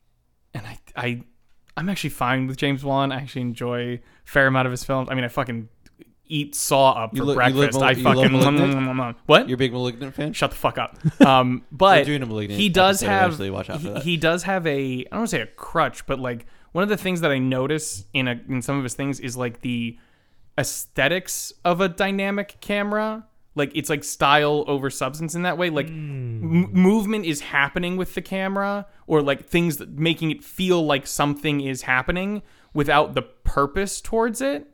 [0.54, 1.24] and I I
[1.78, 3.12] I'm actually fine with James Wan.
[3.12, 5.08] I actually enjoy a fair amount of his films.
[5.12, 5.70] I mean, I fucking
[6.32, 7.82] eat Saw up for You li- you live breakfast.
[7.82, 9.18] I you love fucking Malignant?
[9.26, 9.48] what?
[9.50, 10.34] You're a big Malignant fan.
[10.34, 10.98] Shut the fuck up.
[11.26, 14.04] Um, but doing a Malignant he does episode have eventually, watch out for he, that.
[14.04, 16.90] he does have a I don't want to say a crutch, but like one of
[16.90, 19.98] the things that I notice in a in some of his things is like the
[20.58, 23.26] aesthetics of a dynamic camera.
[23.54, 25.70] Like it's like style over substance in that way.
[25.70, 30.86] Like m- movement is happening with the camera, or like things that making it feel
[30.86, 32.42] like something is happening
[32.74, 34.68] without the purpose towards it.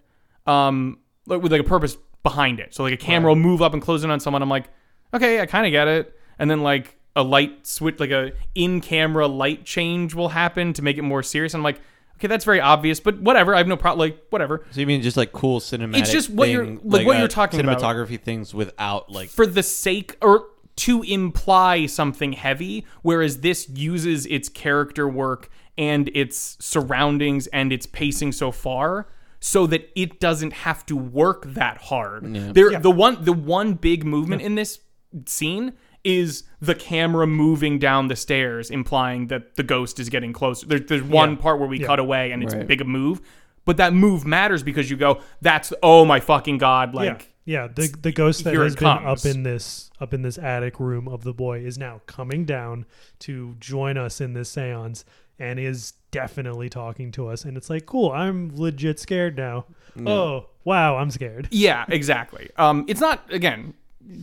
[0.45, 2.73] Um, like with like a purpose behind it.
[2.73, 4.41] So like a camera will move up and close in on someone.
[4.41, 4.65] I'm like,
[5.13, 6.17] okay, I kind of get it.
[6.39, 10.81] And then like a light switch, like a in camera light change will happen to
[10.81, 11.53] make it more serious.
[11.53, 11.79] I'm like,
[12.15, 13.53] okay, that's very obvious, but whatever.
[13.53, 14.09] I have no problem.
[14.09, 14.65] Like whatever.
[14.71, 15.97] So you mean just like cool cinematic?
[15.99, 17.79] It's just what you're- thing, like what uh, you're talking about.
[17.79, 20.47] cinematography things without like for the sake or
[20.77, 27.85] to imply something heavy, whereas this uses its character work and its surroundings and its
[27.87, 29.07] pacing so far
[29.47, 32.35] so that it doesn't have to work that hard.
[32.35, 32.51] Yeah.
[32.51, 34.79] There the one the one big movement in this
[35.25, 35.71] scene
[36.03, 40.65] is the camera moving down the stairs, implying that the ghost is getting closer.
[40.67, 41.35] There, there's one Yeah.
[41.37, 41.87] part where we Yeah.
[41.87, 42.63] cut away and it's Right.
[42.63, 43.21] a big move,
[43.65, 47.67] but that move matters because you go, "That's oh my fucking god!" Like yeah, yeah.
[47.73, 49.25] The the ghost that here has it been comes.
[49.25, 52.85] up in this up in this attic room of the boy is now coming down
[53.19, 55.05] to join us in this séance
[55.39, 57.45] and is definitely talking to us.
[57.45, 59.65] And it's like, cool, I'm legit scared now.
[60.05, 61.47] Oh wow, I'm scared.
[61.51, 62.49] Yeah, exactly.
[62.57, 63.73] Um, it's not again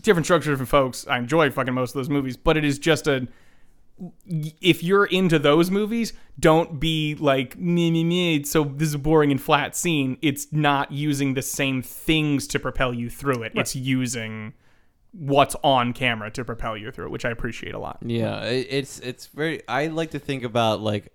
[0.01, 1.07] different structure, different folks.
[1.07, 3.26] I enjoy fucking most of those movies, but it is just a.
[4.26, 8.43] If you're into those movies, don't be like me me me.
[8.45, 10.18] So this is a boring and flat scene.
[10.20, 13.53] It's not using the same things to propel you through it.
[13.55, 14.55] It's using
[15.12, 17.99] what's on camera to propel you through it, which I appreciate a lot.
[18.03, 19.66] Yeah, it's it's very.
[19.68, 21.12] I like to think about like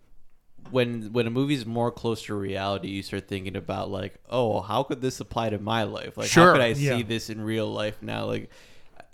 [0.72, 4.84] when when a movie's more close to reality, you start thinking about like, oh, how
[4.84, 6.18] could this apply to my life?
[6.18, 6.48] Like, Sure.
[6.48, 6.98] how could I Yeah.
[6.98, 8.26] see this in real life now?
[8.26, 8.50] Like,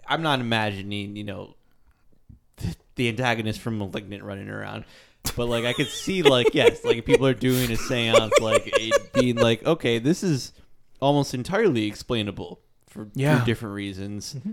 [0.08, 1.56] I'm not imagining, you know,
[2.96, 4.86] the antagonist from *Malignant* running around.
[5.36, 9.14] But like I could see like yes, like people are doing a séance, like it
[9.14, 10.54] being like okay, this is
[11.02, 13.40] almost entirely explainable for, Yeah.
[13.40, 14.52] for different reasons Mm-hmm.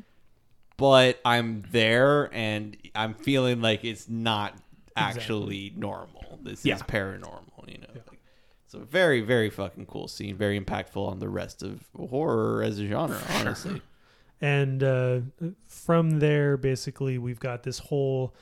[0.77, 4.55] but I'm there and I'm feeling like it's not
[4.97, 6.39] actually normal.
[6.43, 6.77] This Yeah.
[6.77, 7.87] is paranormal, you know.
[7.95, 8.21] Like,
[8.65, 10.37] it's a very, very fucking cool scene.
[10.37, 13.83] Very impactful on the rest of horror as a genre, honestly.
[14.41, 15.21] And uh,
[15.69, 18.35] from there, basically, we've got this whole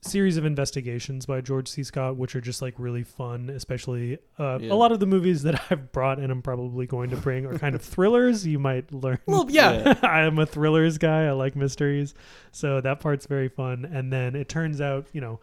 [0.00, 1.82] series of investigations by George C.
[1.82, 3.48] Scott, which are just like really fun.
[3.50, 4.72] Especially uh, Yeah.
[4.72, 7.58] a lot of the movies that I've brought and I'm probably going to bring are
[7.58, 8.46] kind of thrillers.
[8.46, 9.18] You might learn.
[9.26, 9.94] Well, yeah.
[10.02, 11.26] I am a thrillers guy.
[11.26, 12.14] I like mysteries.
[12.52, 13.84] So that part's very fun.
[13.84, 15.40] And then it turns out, you know,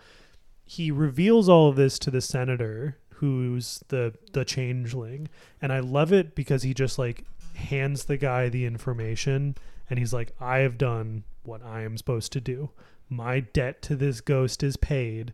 [0.71, 5.27] he reveals all of this to the senator who's the the changeling.
[5.61, 9.57] And I love it because he just like hands the guy the information
[9.89, 12.69] and he's like, I have done what I am supposed to do.
[13.09, 15.33] My debt to this ghost is paid.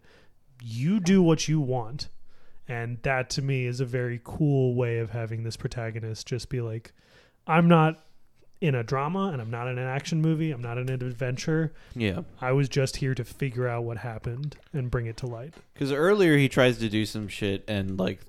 [0.60, 2.10] You do what you want.
[2.68, 6.62] And that to me is a very cool way of having this protagonist just be
[6.62, 6.94] like,
[7.46, 8.04] I'm not
[8.60, 10.52] in a drama and I'm not in an action movie.
[10.52, 11.74] I'm not in an adventure.
[11.96, 12.22] Yeah.
[12.42, 15.54] I was just here to figure out what happened and bring it to light.
[15.74, 18.22] Because earlier he tries to do some shit and like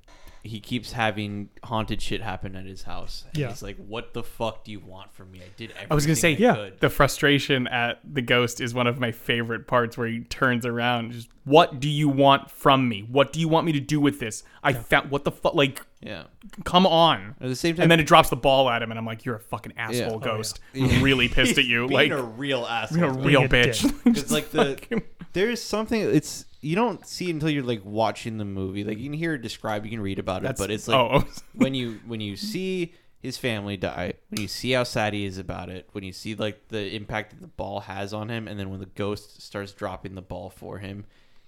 [0.49, 3.25] he keeps having haunted shit happen at his house.
[3.29, 3.49] And Yeah.
[3.49, 5.39] He's like, "What the fuck do you want from me?
[5.41, 6.55] I did everything I was gonna say, I yeah.
[6.55, 10.67] could." The frustration at the ghost is one of my favorite parts where he turns
[10.67, 13.07] around and just what do you want from me?
[13.11, 14.43] What do you want me to do with this?
[14.63, 16.25] I found what the fuck like Yeah.
[16.65, 17.37] come on.
[17.41, 19.25] At the same time, And then it drops the ball at him and I'm like,
[19.25, 20.15] You're a fucking asshole oh, Yeah.
[20.15, 20.61] Oh, ghost.
[20.75, 20.87] yeah.
[20.97, 21.89] I'm really pissed at you.
[21.89, 22.99] being like a real asshole.
[22.99, 23.85] you're a real bitch.
[24.17, 28.39] It's like the fucking- there's something it's you don't see it until you're like watching
[28.39, 28.85] the movie.
[28.85, 30.99] Like you can hear it described, you can read about it, that's but it's like
[30.99, 31.29] oh, oh.
[31.55, 35.39] when you when you see his family die, when you see how sad he is
[35.39, 38.59] about it, when you see like the impact that the ball has on him, and
[38.59, 41.05] then when the ghost starts dropping the ball for him,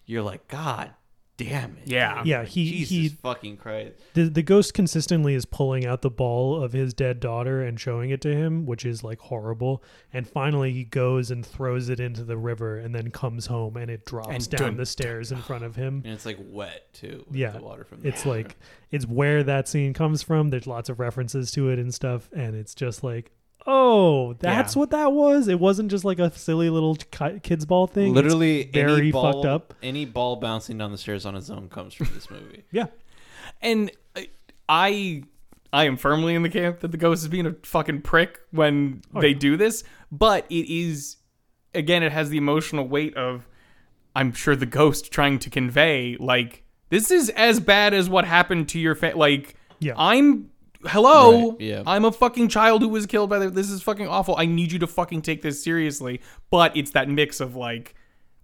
[0.06, 0.92] you're like, God
[1.44, 1.86] damn it.
[1.86, 2.22] Yeah.
[2.24, 3.94] Yeah, he Jesus he fucking Christ.
[4.14, 8.10] the the ghost consistently is pulling out the ball of his dead daughter and showing
[8.10, 9.82] it to him, which is like horrible.
[10.12, 13.90] And finally, he goes and throws it into the river, and then comes home and
[13.90, 16.02] it drops And down dun- the stairs in front of him.
[16.04, 17.24] And it's like wet too.
[17.28, 18.56] with Yeah, the water from the It's like
[18.90, 20.50] it's where that scene comes from.
[20.50, 23.30] There's lots of references to it and stuff, and it's just like,
[23.66, 24.80] oh, that's Yeah.
[24.80, 25.48] what that was.
[25.48, 28.10] It wasn't just like a silly little ki- kids ball thing.
[28.10, 29.74] It's- literally very any ball, fucked up.
[29.82, 32.64] Any ball bouncing down the stairs on its own comes from this movie.
[32.72, 32.86] yeah,
[33.60, 33.90] And
[34.68, 35.24] I
[35.72, 39.02] I am firmly in the camp that the ghost is being a fucking prick when
[39.14, 39.38] Oh, they yeah.
[39.38, 41.16] do this, but it is
[41.74, 43.46] again it has the emotional weight of
[44.16, 48.68] I'm sure the ghost trying to convey like this is as bad as what happened
[48.70, 49.92] to your fa- like Yeah.
[49.96, 50.50] I'm
[50.86, 51.82] hello Right, yeah.
[51.86, 54.72] I'm a fucking child who was killed by the this is fucking awful I need
[54.72, 56.20] you to fucking take this seriously
[56.50, 57.94] but it's that mix of like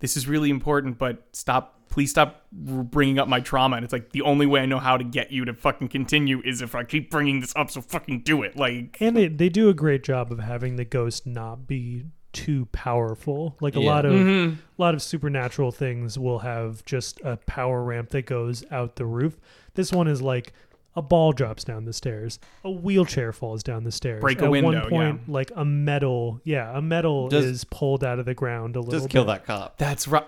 [0.00, 4.10] this is really important but stop please stop bringing up my trauma and it's like
[4.10, 6.84] the only way i know how to get you to fucking continue is if i
[6.84, 10.02] keep bringing this up so fucking do it like and they they do a great
[10.04, 13.56] job of having the ghost not be too powerful.
[13.62, 13.86] Like a Yeah.
[13.94, 14.56] lot of Mhm.
[14.56, 19.06] a lot of supernatural things will have just a power ramp that goes out the
[19.06, 19.38] roof.
[19.72, 20.52] This one is like
[20.96, 24.20] a ball drops down the stairs, a wheelchair falls down the stairs.
[24.20, 25.32] Break a At window, one point, yeah.
[25.32, 28.98] like a metal, yeah, a metal Does- is pulled out of the ground a little.
[28.98, 29.28] Just kill bit.
[29.32, 29.76] that cop.
[29.78, 30.24] that's right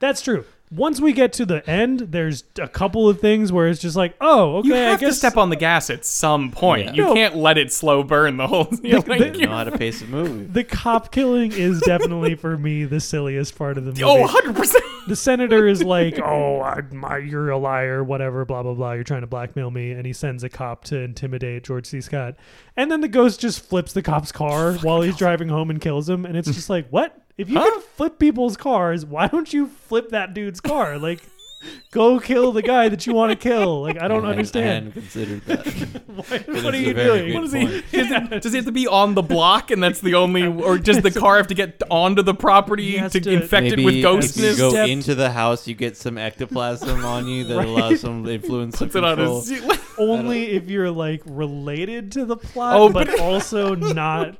[0.00, 0.44] That's true.
[0.70, 4.14] Once we get to the end, there's a couple of things where it's just like,
[4.20, 6.92] oh, okay, you have I guess to step on the gas at some point Yeah.
[6.92, 7.14] you No.
[7.14, 8.84] can't let it slow burn the whole thing.
[8.84, 10.44] you're like, the- know how to pace a movie.
[10.52, 14.30] the cop killing is definitely for me the silliest part of the oh, movie.
[14.30, 14.74] oh 100%
[15.08, 18.92] the senator is like, "Oh, I, my, you're a liar, whatever, blah blah blah.
[18.92, 22.02] You're trying to blackmail me," and he sends a cop to intimidate George C.
[22.02, 22.34] Scott.
[22.76, 26.10] And then the ghost just flips the cop's car while he's driving home and kills
[26.10, 26.26] him.
[26.26, 27.18] And it's just like, what?
[27.38, 27.70] If you Huh?
[27.70, 30.98] can flip people's cars, why don't you flip that dude's car?
[30.98, 31.20] Like,
[31.92, 33.80] go kill the guy that you want to kill.
[33.82, 34.86] Like, I don't I understand.
[34.86, 35.66] hadn't considered that.
[36.06, 37.26] Why- what are you doing?
[37.26, 37.62] good What is he?
[37.64, 40.78] Is it, does he have to be on the block, and that's the only, or
[40.78, 43.94] does the car have to get onto the property to, to- infect it Maybe with
[43.94, 47.68] if you go Stepped- into the house, you get some ectoplasm on you that Right.
[47.68, 49.40] allows some influence Puts it on control.
[49.42, 49.78] his.
[49.98, 54.36] Only if you're like related to the plot, Oh, but, but- also not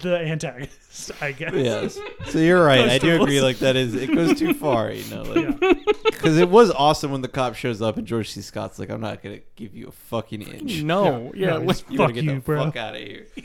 [0.00, 1.12] the antagonist.
[1.22, 1.52] I guess.
[1.54, 1.98] Yes.
[2.26, 2.88] So you're right.
[2.88, 3.40] I do agree.
[3.40, 4.90] Like that is it goes too far.
[4.90, 5.72] You know, like Yeah.
[6.04, 8.40] because it was awesome when the cop shows up and George C.
[8.42, 10.82] Scott's like, "I'm not gonna give you a fucking inch.
[10.82, 12.64] No, yeah, No, like- he's- You gotta Fuck get you, the bro.
[12.64, 13.26] fuck out of here."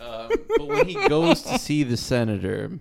[0.00, 2.78] Um, but when he goes to see the senator,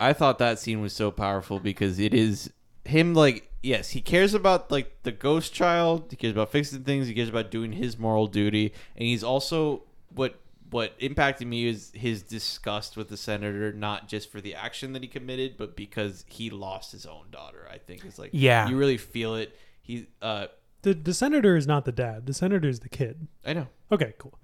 [0.00, 2.50] I thought that scene was so powerful because it is
[2.84, 3.12] him.
[3.14, 6.06] Like, yes, he cares about like the ghost child.
[6.10, 7.08] He cares about fixing things.
[7.08, 9.82] He cares about doing his moral duty, and he's also
[10.14, 10.40] what
[10.70, 15.02] what impacted me is his disgust with the senator, not just for the action that
[15.02, 17.66] he committed, but because he lost his own daughter.
[17.70, 18.68] I think it's like, Yeah.
[18.68, 19.56] you really feel it.
[19.82, 20.48] He, uh,
[20.82, 22.26] The the senator is not the dad.
[22.26, 23.26] The senator is the kid.
[23.44, 23.68] I know.
[23.90, 24.38] Okay, cool.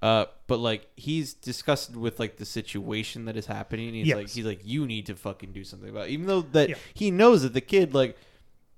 [0.00, 3.94] Uh, but like he's disgusted with like the situation that is happening.
[3.94, 4.16] He's Yes.
[4.16, 6.12] like he's like you need to fucking do something about it.
[6.12, 6.74] even though that Yeah.
[6.94, 8.16] he knows that the kid like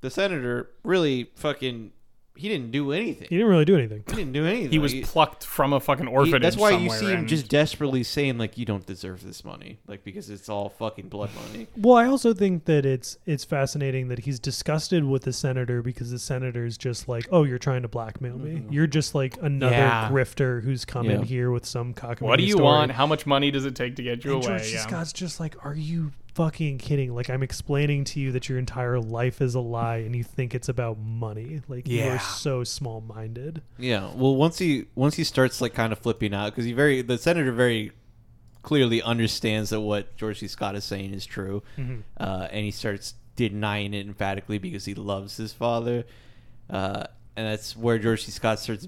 [0.01, 1.93] the senator really fucking
[2.39, 3.27] he didn't do anything.
[3.29, 4.05] He didn't really do anything.
[4.09, 4.71] He didn't do anything.
[4.71, 6.41] He was Like, plucked from a fucking he- orphanage.
[6.43, 9.45] that's why you somewhere see him and- just desperately saying like you don't deserve this
[9.45, 11.67] money like because it's all fucking blood money.
[11.77, 16.11] Well, I also think that it's it's fascinating that he's disgusted with the senator because
[16.11, 18.53] the senator's just like, "Oh, you're trying to blackmail me.
[18.53, 18.73] Mm-hmm.
[18.73, 20.09] You're just like another Yeah.
[20.11, 22.93] grifter who's come in here with some cock." What do you want?
[22.93, 24.59] How much money does it take to get you And away?
[24.59, 24.81] George Yeah.
[24.83, 27.15] Scott's just like, "Are you fucking kidding?
[27.15, 30.55] Like, I'm explaining to you that your entire life is a lie, and you think
[30.55, 31.61] it's about money.
[31.69, 34.11] Like, you are so small-minded." Yeah.
[34.15, 37.19] Well, once he once he starts like kind of flipping out because he very the
[37.19, 37.93] senator very
[38.63, 40.47] clearly understands that what George C.
[40.49, 42.03] Scott is saying is true, Mhm.
[42.19, 46.05] uh, and he starts denying it emphatically because he loves his father.
[46.71, 47.05] uh,
[47.37, 48.31] and that's where George C.
[48.31, 48.87] Scott starts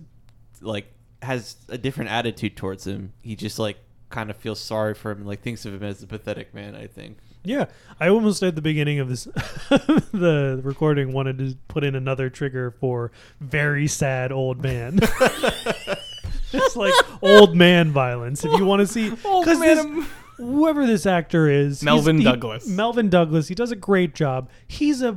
[0.61, 0.93] like
[1.23, 3.13] has a different attitude towards him.
[3.23, 3.79] He just like
[4.11, 6.75] kind of feels sorry for him and like thinks of him as a pathetic man.
[6.75, 7.19] I think.
[7.43, 7.67] Yeah,
[7.99, 9.25] I almost at the beginning of this
[10.13, 14.99] the recording wanted to put in another trigger for very sad old man.
[16.53, 16.93] it's like
[17.23, 18.45] old man violence.
[18.45, 22.19] If you want to see, Old 'cause man this- whoever this actor is, he's- Melvyn
[22.19, 22.69] he- Douglas.
[22.69, 23.49] Melvyn Douglas.
[23.49, 24.51] He does a great job.
[24.67, 25.17] He's a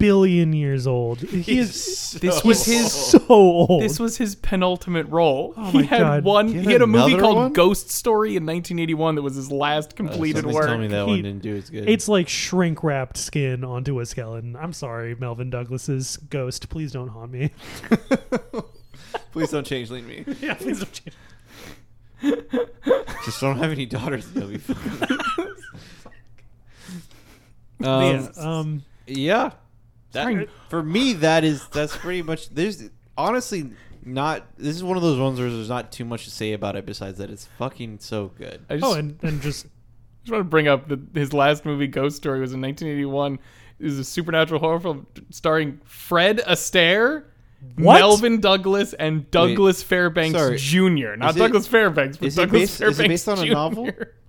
[0.00, 1.20] billion years old.
[1.20, 2.18] He is.
[2.20, 3.82] This was his- so old.
[3.82, 5.54] This was his penultimate role.
[5.56, 6.24] Oh he my had God.
[6.24, 6.48] one.
[6.48, 7.52] He had He had a movie another called one?
[7.52, 10.64] Ghost Story in 1981 that was his last Uh, completed somebody's work.
[10.66, 11.88] telling me that He- one didn't do as good.
[11.88, 14.56] It's like shrink wrapped skin onto a skeleton.
[14.56, 16.68] I'm sorry, Melvyn Douglas's ghost.
[16.70, 17.50] Please don't haunt me.
[19.32, 20.24] Please don't change lean me.
[20.40, 21.14] yeah, please don't change.
[23.24, 24.28] Just don't have any daughters.
[24.32, 25.48] That'll be fine.
[27.82, 29.50] Um, yeah, um, yeah.
[30.12, 32.48] That, for me, that is that's pretty much.
[32.50, 33.70] There's honestly
[34.04, 34.44] not.
[34.56, 36.86] This is one of those ones where there's not too much to say about it
[36.86, 38.64] besides that it's fucking so good.
[38.68, 39.66] I just, oh, and, and just
[40.22, 43.38] just want to bring up that his last movie, Ghost Story, was in 1981.
[43.78, 47.24] It was a supernatural horror film starring Fred Astaire,
[47.76, 48.00] What?
[48.00, 50.58] Melvyn Douglas, and Douglas Fairbanks sorry.
[50.58, 51.16] Jr.
[51.16, 53.46] Not it- Douglas Fairbanks, but is it Douglas based- is it Fairbanks based on a
[53.46, 53.52] Jr..
[53.52, 53.90] novel?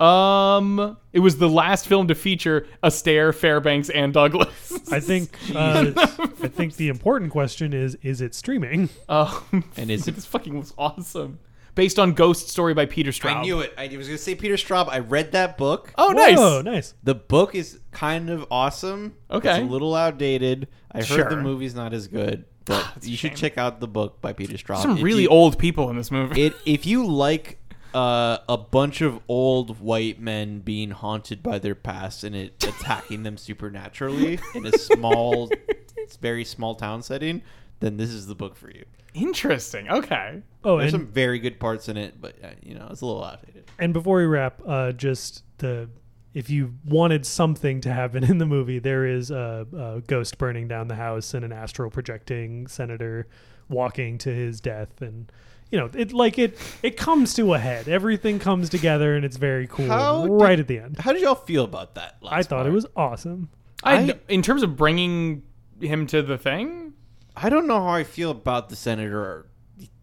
[0.00, 4.90] Um, it was the last film to feature Astaire, Fairbanks, and Douglas.
[4.92, 8.88] I think uh, I think the important question is: Is it streaming?
[9.08, 11.38] Um, And is it- this fucking was awesome.
[11.76, 13.36] Based on Ghost Story by Peter Straub.
[13.36, 13.72] I knew it.
[13.78, 14.88] I was gonna say Peter Straub.
[14.88, 15.92] I read that book.
[15.96, 16.36] Oh, nice.
[16.36, 16.94] Whoa, nice.
[17.04, 19.14] The book is kind of awesome.
[19.30, 19.50] Okay.
[19.50, 20.66] It's a little outdated.
[20.90, 23.36] I heard the movie's not as good, but That's a you should shame.
[23.36, 24.82] check out the book by Peter Straub.
[24.82, 26.46] Some If really you- old people in this movie.
[26.46, 27.59] It if you like
[27.94, 33.22] uh, a bunch of old white men being haunted by their past and it attacking
[33.22, 35.50] them supernaturally in a small,
[36.20, 37.42] very small town setting,
[37.80, 38.84] then this is the book for you.
[39.14, 39.88] Interesting.
[39.88, 40.42] Okay.
[40.62, 43.06] Oh, There's and some very good parts in it, but uh, you know it's a
[43.06, 43.64] little outdated.
[43.78, 45.88] and before we wrap, uh, just the
[46.32, 50.68] if you wanted something to happen in the movie, there is a, a ghost burning
[50.68, 53.26] down the house and an astral projecting senator
[53.68, 55.30] walking to his death, and
[55.70, 57.88] you know it like it it comes to a head.
[57.88, 60.98] Everything comes together, and it's very cool How did- right at the end.
[60.98, 62.16] How did y'all feel about that?
[62.22, 63.50] Last I thought it was awesome.
[63.82, 65.42] I, I- in terms of bringing
[65.80, 66.94] him to the thing.
[67.36, 69.46] I don't know how I feel about the senator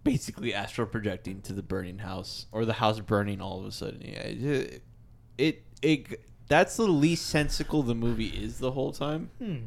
[0.03, 4.01] basically astral projecting to the burning house or the house burning all of a sudden.
[4.01, 4.83] Yeah, it,
[5.37, 9.29] it, it that's the least sensical the movie is the whole time.
[9.39, 9.57] Hmm.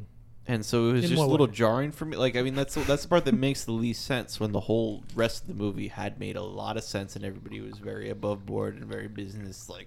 [0.46, 1.52] And so it was In just a little way?
[1.52, 2.16] jarring for me.
[2.16, 5.04] Like, I mean, that's that's the part that makes the least sense when the whole
[5.14, 8.46] rest of the movie had made a lot of sense and everybody was very above
[8.46, 9.68] board and very business.
[9.68, 9.86] Like,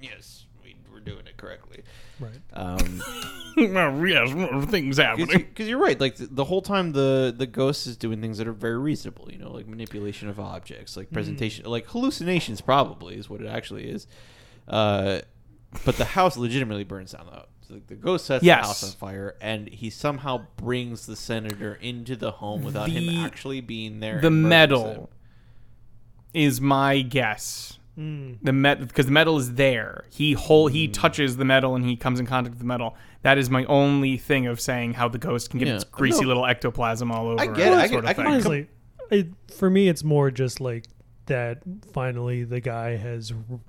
[0.00, 1.82] yes, we, we're doing it correctly.
[2.20, 2.38] Right.
[2.52, 3.02] Um,
[3.56, 4.30] well, yes,
[4.70, 5.38] things happening.
[5.38, 5.98] because you're right.
[5.98, 9.28] Like the, the whole time, the the ghost is doing things that are very reasonable.
[9.32, 12.60] You know, like manipulation of objects, like presentation, like hallucinations.
[12.60, 14.06] Probably is what it actually is.
[14.68, 15.20] Uh,
[15.84, 17.26] but the house legitimately burns down.
[17.26, 18.60] The, so the ghost sets Yes.
[18.62, 22.98] the house on fire, and he somehow brings the senator into the home without The-
[23.08, 24.20] him actually being there.
[24.20, 25.06] the and murders metal him.
[26.34, 27.78] is my guess.
[27.98, 28.38] Mm.
[28.42, 30.04] The met because the metal is there.
[30.10, 32.94] He whole he touches the metal and he comes in contact with the metal.
[33.22, 35.74] That is my only thing of saying how the ghost can get Yeah.
[35.74, 36.28] its greasy No.
[36.28, 37.40] little ectoplasm all over.
[37.40, 37.70] I and get it.
[37.70, 38.26] that I sort can- of I can.
[38.26, 38.68] Honestly,
[39.10, 40.86] it, for me, it's more just like
[41.26, 41.62] that.
[41.92, 43.60] Finally, the guy has n-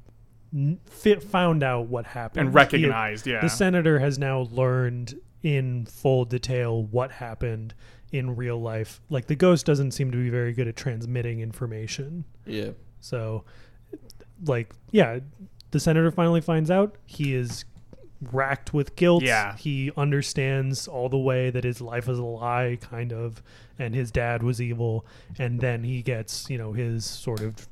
[0.85, 3.25] fit, found out what happened and He- recognized.
[3.27, 7.73] yeah, the senator has now learned in full detail what happened
[8.11, 9.01] in real life.
[9.09, 12.25] Like the ghost doesn't seem to be very good at transmitting information.
[12.45, 12.71] Yeah.
[12.99, 13.45] So,
[14.45, 15.19] like, yeah,
[15.71, 17.65] the senator finally finds out he is
[18.31, 19.23] racked with guilt.
[19.23, 19.55] Yeah.
[19.57, 23.41] He understands all the way that his life is a lie, kind of,
[23.79, 25.05] and his dad was evil.
[25.39, 27.67] And then he gets, you know, his sort of,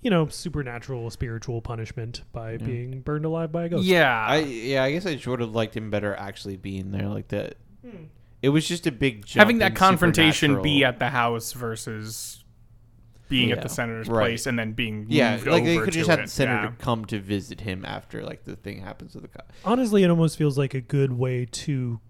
[0.00, 3.84] you know, supernatural, spiritual punishment by being burned alive by a ghost.
[3.84, 4.24] yeah.
[4.26, 4.84] I yeah.
[4.84, 7.56] I guess I would have liked him better actually being there like that.
[7.84, 8.04] Hmm.
[8.40, 12.44] It was just a big jump having that in confrontation be at the house versus
[13.28, 14.22] being at the senator's Right.
[14.22, 16.26] place and then being Yeah, moved like they over could just to have it.
[16.26, 16.72] the senator Yeah.
[16.78, 19.52] come to visit him after like the thing happens to the cop.
[19.64, 22.00] Honestly, it almost feels like a good way to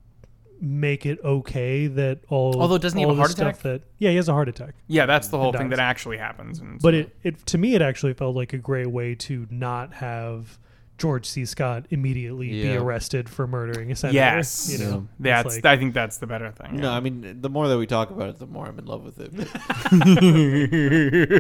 [0.60, 2.60] make it okay that all.
[2.60, 3.58] Although, doesn't he have a heart attack?
[3.58, 4.74] That yeah, he has a heart attack.
[4.86, 5.78] Yeah, that's the whole thing does.
[5.78, 6.58] that actually happens.
[6.58, 9.46] And But so- it, it to me, it actually felt like a great way to
[9.50, 10.58] not have
[10.98, 11.44] George C.
[11.44, 14.16] Scott immediately be arrested for murdering a senator.
[14.16, 16.76] yes, you know, that's like- I think that's the better thing.
[16.80, 16.90] No.
[16.90, 19.20] I mean the more that we talk about it, the more I'm in love with
[19.20, 19.32] it.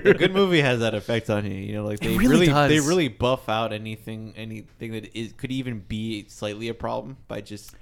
[0.06, 1.54] a good movie has that effect on you.
[1.54, 2.68] You know, like they really really, does.
[2.70, 7.40] they really buff out anything anything that is could even be slightly a problem by
[7.40, 7.74] just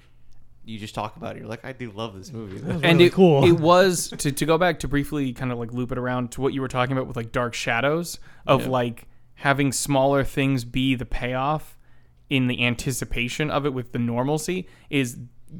[0.66, 1.38] you just talk about it.
[1.40, 2.54] You're like, I do love this movie.
[2.60, 3.44] was and really it, cool.
[3.44, 6.40] it was to, to go back to briefly kind of like loop it around to
[6.40, 8.68] what you were talking about with like dark shadows of Yeah.
[8.70, 9.06] like
[9.36, 11.78] having smaller things be the payoff
[12.28, 15.16] in the anticipation of it with the normalcy is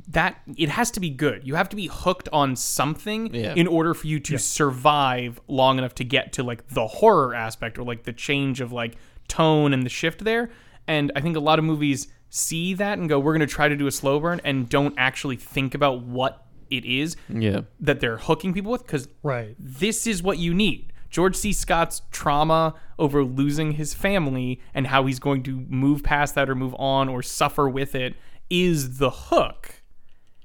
[0.09, 1.47] that it has to be good.
[1.47, 3.55] You have to be hooked on something Yeah.
[3.55, 7.79] in order for you to survive long enough to get to like the horror aspect
[7.79, 8.97] or like the change of like
[9.29, 10.51] tone and the shift there.
[10.89, 13.69] And I think a lot of movies see that and go, we're going to try
[13.69, 17.61] to do a slow burn and don't actually think about what it is yeah.
[17.81, 19.55] that they're hooking people with because Right.
[19.59, 20.93] this is what you need.
[21.09, 21.53] George C.
[21.53, 26.55] Scott's trauma over losing his family and how he's going to move past that or
[26.57, 28.15] move on or suffer with it
[28.51, 29.83] is the hook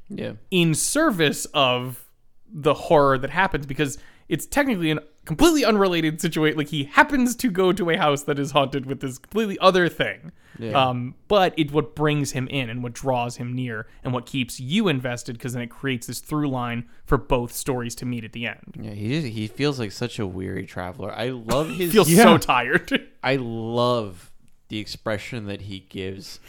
[0.10, 0.34] Yeah.
[0.52, 2.08] in service of
[2.54, 3.98] the horror that happens because
[4.30, 6.58] it's technically an completely unrelated situation.
[6.58, 9.88] Like he happens to go to a house that is haunted with this completely other
[9.90, 10.32] thing.
[10.60, 10.72] Yeah.
[10.72, 14.60] Um, but it's what brings him in and what draws him near and what keeps
[14.60, 18.34] you invested because then it creates this through line for both stories to meet at
[18.34, 18.76] the end.
[18.80, 21.12] Yeah, he is, he feels like such a weary traveler.
[21.14, 22.24] I love his Feels Yeah.
[22.24, 23.08] so tired.
[23.24, 24.32] I love
[24.68, 26.40] the expression that he gives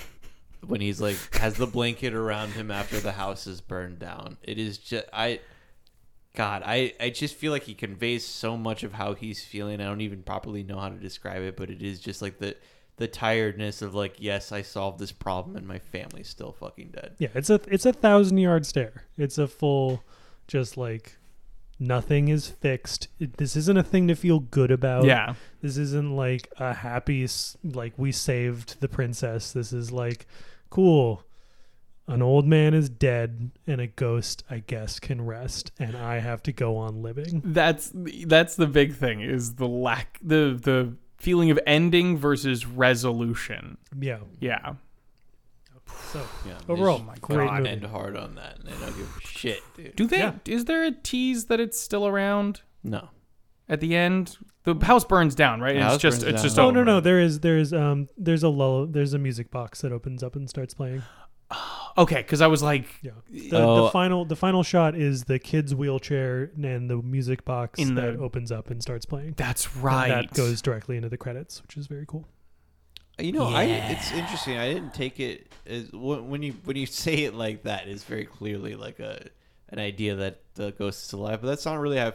[0.67, 4.37] when he's like has the blanket around him after the house is burned down.
[4.43, 5.41] It is just I
[6.35, 9.81] God, I, I just feel like he conveys so much of how he's feeling.
[9.81, 12.57] I don't even properly know how to describe it, but it is just like the
[12.97, 17.17] the tiredness of like, yes, I solved this problem and my family's still fucking dead.
[17.19, 19.05] Yeah, it's a it's a thousand yard stare.
[19.19, 20.05] It's a full,
[20.47, 21.17] just like
[21.79, 23.09] nothing is fixed.
[23.19, 25.05] It, this isn't a thing to feel good about.
[25.05, 25.35] yeah.
[25.61, 27.27] This isn't like a happy
[27.63, 29.53] like we saved the princess.
[29.53, 30.27] This is like
[30.71, 31.25] cool.
[32.13, 36.43] An old man is dead and a ghost, I guess, can rest, and I have
[36.45, 37.43] to go on living.
[37.45, 37.91] That's
[38.27, 43.79] that's the big thing is the lack the the feeling of ending versus resolution.
[43.99, 44.19] Yeah.
[44.41, 44.75] Yeah.
[46.13, 46.59] So Yeah.
[46.69, 47.69] Overall, they should great fucking movie.
[47.71, 49.97] end hard on that and I don't give a shit, dude.
[49.97, 50.35] Do they Yeah.
[50.47, 53.09] is there a tease that it's still around No.
[53.69, 54.37] at the end?
[54.65, 55.75] The house burns down, right?
[55.75, 56.43] The it's just it's down.
[56.43, 56.73] just Oh over.
[56.79, 60.23] no no there is there's um there's a lull there's a music box that opens
[60.23, 61.03] up and starts playing.
[61.99, 63.13] Okay, cuz I was like Yeah.
[63.31, 63.85] The, Oh.
[63.85, 68.15] the final the final shot is the kid's wheelchair and the music box In that
[68.17, 69.35] the- opens up and starts playing.
[69.37, 70.09] that's And right.
[70.09, 72.27] that goes directly into the credits, which is very cool.
[73.19, 74.57] You know, I it's interesting.
[74.57, 77.87] I didn't take it as when when you when you say it like that.
[77.87, 79.29] It's very clearly like a
[79.69, 82.09] an idea that the ghost is alive, but that's not really how.
[82.09, 82.13] I,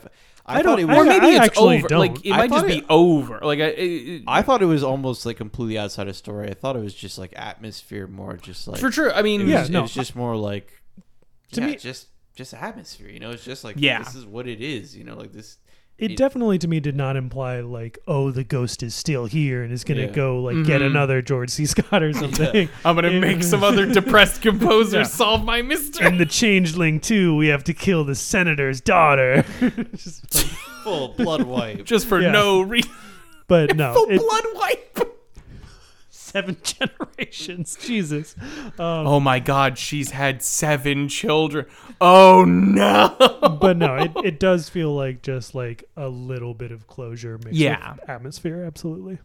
[0.48, 1.06] I, I thought don't- it I or was.
[1.08, 1.88] don't- maybe it's actually over.
[1.90, 2.00] don't.
[2.00, 3.40] Like it I might just thought be over.
[3.42, 6.50] Like I, it, I thought it was almost like completely outside of story.
[6.50, 9.14] I thought it was just like atmosphere, more just like for sure.
[9.14, 10.72] I It mean, was, Yeah, it no, was just more like
[11.54, 13.10] To yeah, me- just just atmosphere.
[13.10, 14.00] You know, it's just like Yeah.
[14.04, 14.96] this is what it is.
[14.96, 15.58] You know, like this.
[15.98, 19.64] It It- definitely to me did not imply like, oh, the ghost is still here
[19.64, 20.08] and is gonna Yeah.
[20.12, 20.86] go like get Mhm.
[20.88, 21.66] another George C.
[21.66, 22.70] Scott or something.
[22.86, 25.04] I'm gonna It- make some other depressed composer Yeah.
[25.04, 26.06] solve my mystery.
[26.06, 29.44] In the Changeling too, we have to kill the senator's daughter.
[29.96, 30.46] Just like-
[30.84, 31.84] Full blood wipe.
[31.84, 32.32] just for Yeah.
[32.32, 32.92] no reason.
[33.48, 35.17] but no, Full it- blood wipe.
[36.38, 37.78] Seven generations.
[37.82, 38.36] Jesus.
[38.80, 41.66] Um, Oh my God, she's had seven children.
[42.02, 43.16] Oh no.
[43.60, 47.54] but no, it, it does feel like just like a little bit of closure mixed
[47.54, 47.94] Yeah.
[47.96, 48.64] with atmosphere.
[48.64, 49.20] Absolutely.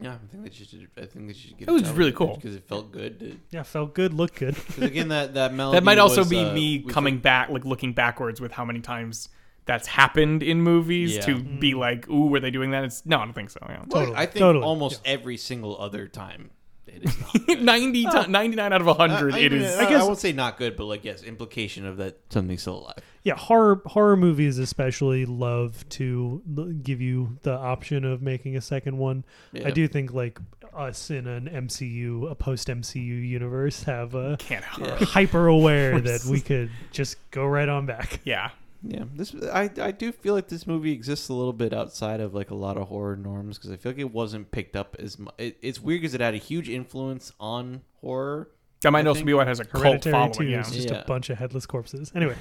[0.00, 0.88] yeah, I think that you should.
[0.96, 1.68] I think that you should get.
[1.68, 2.34] It was really cool.
[2.36, 3.20] because it felt good.
[3.20, 4.54] to- Yeah, felt good, looked good.
[4.68, 5.76] 'cause again, that that melody.
[5.78, 8.64] that might also was, be uh, me we coming back, like looking backwards with how
[8.64, 9.28] many times
[9.66, 11.20] that's happened in movies Yeah.
[11.22, 11.78] to be mm.
[11.78, 12.84] like, ooh, were they doing that?
[12.84, 13.60] It's no, I don't think so.
[13.62, 13.78] Yeah.
[13.78, 16.50] Well, Totally, I think totally, almost every single other time
[16.86, 17.46] it is not.
[17.46, 17.62] good.
[17.62, 20.32] 90 ti- 99 out of 100 I, it mean, I, I guess- I won't say
[20.32, 22.98] not good, but like yes, implication of that something's still alive.
[23.22, 28.60] Yeah, horror horror movies especially love to l- give you the option of making a
[28.60, 29.24] second one.
[29.52, 29.68] Yeah.
[29.68, 30.38] I do think like
[30.74, 34.64] us in an MCU, a post MCU universe, have a can't.
[34.78, 34.96] Yeah.
[34.96, 38.20] hyper aware that we could just go right on back.
[38.24, 38.50] Yeah.
[38.86, 42.34] Yeah, this I I do feel like this movie exists a little bit outside of
[42.34, 45.18] like a lot of horror norms because I feel like it wasn't picked up as
[45.18, 45.32] much.
[45.38, 48.50] It, it's weird because it had a huge influence on horror.
[48.82, 50.32] That might I also think be what has a cult Hereditary following.
[50.34, 50.60] 2 Yeah.
[50.60, 51.00] is just Yeah.
[51.00, 52.12] a bunch of headless corpses.
[52.14, 52.36] Anyway,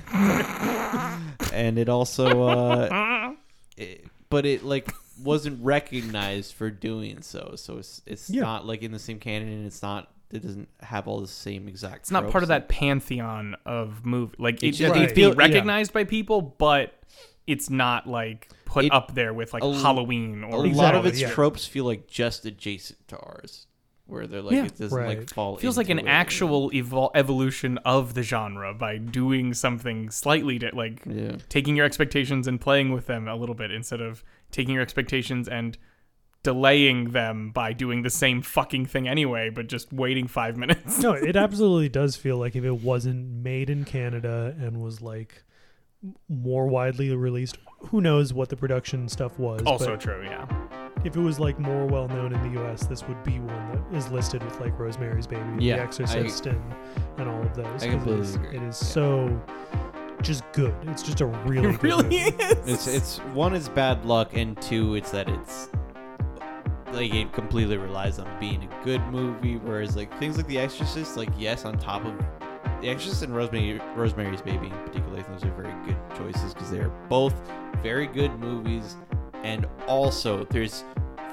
[1.54, 3.34] and it also uh
[3.78, 4.92] it, but it like
[5.24, 8.42] wasn't recognized for doing so so it's it's Yeah.
[8.42, 11.68] not like in the same canon and it's not it doesn't have all the same
[11.68, 14.36] exact It's not part of that pantheon of movie.
[14.40, 15.14] Like it, It's it's, just- Right.
[15.14, 15.48] being Feel- yeah.
[15.48, 17.00] recognized by people, but
[17.48, 20.74] it's not like put It- up there with like a l- Halloween or a or
[20.74, 21.30] lot of Exactly, its yeah.
[21.30, 23.68] tropes feel like just adjacent to ours
[24.06, 24.66] where they're like Yeah.
[24.66, 25.30] it doesn't like Right.
[25.30, 30.10] fall feels like an into it, actual evol- evolution of the genre by doing something
[30.10, 34.02] slightly to like yeah taking your expectations and playing with them a little bit instead
[34.02, 35.78] of taking your expectations and
[36.44, 41.00] delaying them by doing the same fucking thing anyway, but just waiting five minutes.
[41.00, 45.44] no, it absolutely does feel like if it wasn't made in Canada and was like
[46.28, 49.62] more widely released, who knows what the production stuff was.
[49.66, 50.46] also but true, yeah.
[51.06, 53.98] if it was like more well known in the US, this would be one that
[53.98, 56.62] is listed with like Rosemary's Baby, Yeah, The I- Exorcist, and,
[57.18, 57.66] and all of those.
[57.84, 58.48] I 'cause completely it is, agree.
[58.58, 58.88] It is Yeah.
[58.90, 59.42] so
[60.22, 60.76] just good.
[60.88, 62.18] It's just a really It good really movie.
[62.44, 62.68] is.
[62.68, 65.70] It's it's one is bad luck, and two it's that it's
[66.94, 69.58] like it completely relies on being a good movie.
[69.58, 72.18] Whereas like things like The Exorcist, like yes, on top of
[72.82, 76.54] The Exorcist and Rosemary Rosemary's Baby in particular, I think those are very good choices
[76.54, 77.34] because they are both
[77.82, 78.96] very good movies,
[79.44, 80.84] and also there's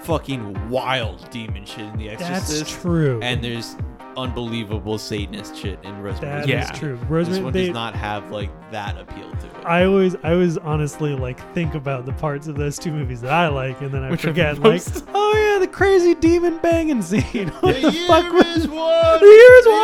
[0.03, 3.21] fucking wild demon shit in The Exorcist, That's true.
[3.23, 3.77] and there's
[4.17, 6.63] unbelievable Satanist shit in Rosemary's That Yeah.
[6.65, 6.79] is Baby.
[6.81, 6.97] true.
[6.97, 9.53] This Rosemary, one they, does not have like that appeal to it.
[9.65, 13.33] I always, I always honestly like think about the parts of those two movies that
[13.33, 14.83] I like, and then I Which forget, the like,
[15.15, 17.49] oh yeah, the crazy demon banging scene.
[17.61, 19.21] What The the, fuck year was is one.
[19.21, 19.77] The year is The year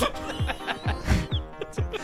[0.00, 0.10] is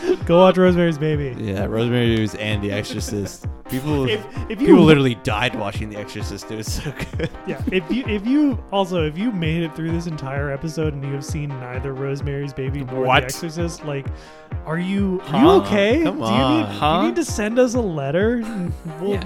[0.07, 0.21] one.
[0.25, 1.35] Go watch Rosemary's Baby.
[1.43, 3.45] Yeah, Rosemary's Baby and The Exorcist.
[3.71, 6.51] People, If, if you people literally died watching The Exorcist.
[6.51, 7.29] It was so good.
[7.47, 11.03] yeah, if you if you also if you made it through this entire episode and
[11.03, 13.21] you have seen neither Rosemary's Baby nor What?
[13.21, 14.05] The Exorcist, like,
[14.65, 15.37] are you are Huh?
[15.39, 16.03] you okay?
[16.03, 16.65] Come do you need on.
[16.73, 16.99] do Huh?
[17.01, 18.41] you need to send us a letter?
[18.99, 19.23] We'll, Yeah.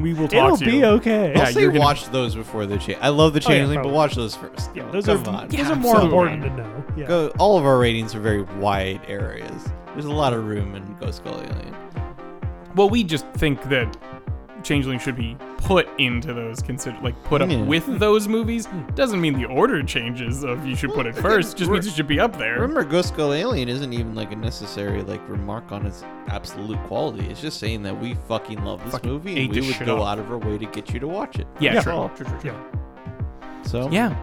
[0.00, 0.84] we will talk It'll to be you.
[0.86, 1.32] okay.
[1.32, 2.98] Yeah, I'll say you're gonna- watch those before the change.
[3.00, 3.96] I love the Oh, yeah, Changeling, but probably.
[3.96, 4.70] watch those first.
[4.74, 5.48] Yeah, those come are on.
[5.48, 6.04] those are more absolutely.
[6.04, 6.84] important to know.
[6.96, 7.06] Yeah.
[7.06, 9.68] Go, all of our ratings are very wide areas.
[9.92, 11.76] There's a lot of room in Ghost Skull Alien.
[12.74, 13.96] Well, we just think that
[14.62, 17.62] Changeling should be put into those consider like put up Yeah.
[17.62, 17.98] with hmm.
[17.98, 18.66] those movies.
[18.66, 18.82] Hmm.
[18.94, 21.56] Doesn't mean the order changes of you should put it first.
[21.56, 22.54] Just means it should be up there.
[22.54, 27.26] Remember, Ghost Skull Alien isn't even like a necessary like remark on its absolute quality.
[27.28, 30.08] It's just saying that we fucking love this Fucking movie and we would go up.
[30.08, 31.46] out of our way to get you to watch it.
[31.58, 31.80] yeah, Yeah.
[31.82, 31.92] true.
[31.92, 32.50] Oh, true, true, true.
[32.52, 33.62] Yeah.
[33.62, 34.16] So Yeah.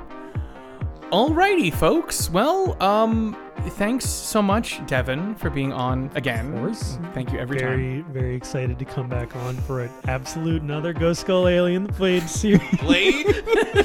[1.12, 2.30] Alrighty, folks.
[2.30, 3.36] Well, um,
[3.72, 6.54] thanks so much, Devin, for being on again.
[6.54, 7.00] Of course.
[7.16, 7.68] Thank you every time.
[7.68, 11.94] very very excited to come back on for an absolute another Ghost Skull Alien the
[11.94, 12.62] Blade series.
[12.80, 13.26] Blade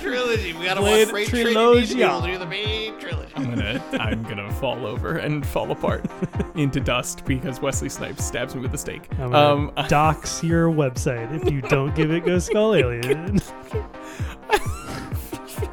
[0.01, 0.53] trilogy.
[0.53, 1.95] We gotta Blade watch Blade trilogy.
[1.95, 1.97] Trilogy.
[1.99, 3.33] We'll do the Blade trilogy.
[3.37, 6.05] I'm gonna I'm gonna fall over and fall apart
[6.57, 9.09] into dust because Wesley Snipes stabs me with a stake.
[9.13, 9.37] I'm gonna
[9.79, 13.41] Um, dox your website if you don't give it Ghost Skull Alien.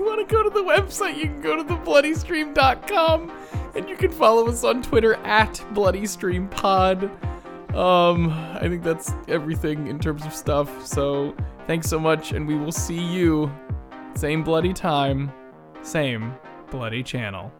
[0.01, 3.31] You want to go to the website, you can go to thebloodystream.com
[3.75, 7.03] and you can follow us on Twitter at BloodyStreamPod.
[7.75, 10.85] Um, I think that's everything in terms of stuff.
[10.85, 11.35] So
[11.67, 13.51] thanks so much, and we will see you
[14.15, 15.31] same bloody time,
[15.83, 16.33] same
[16.71, 17.51] bloody channel.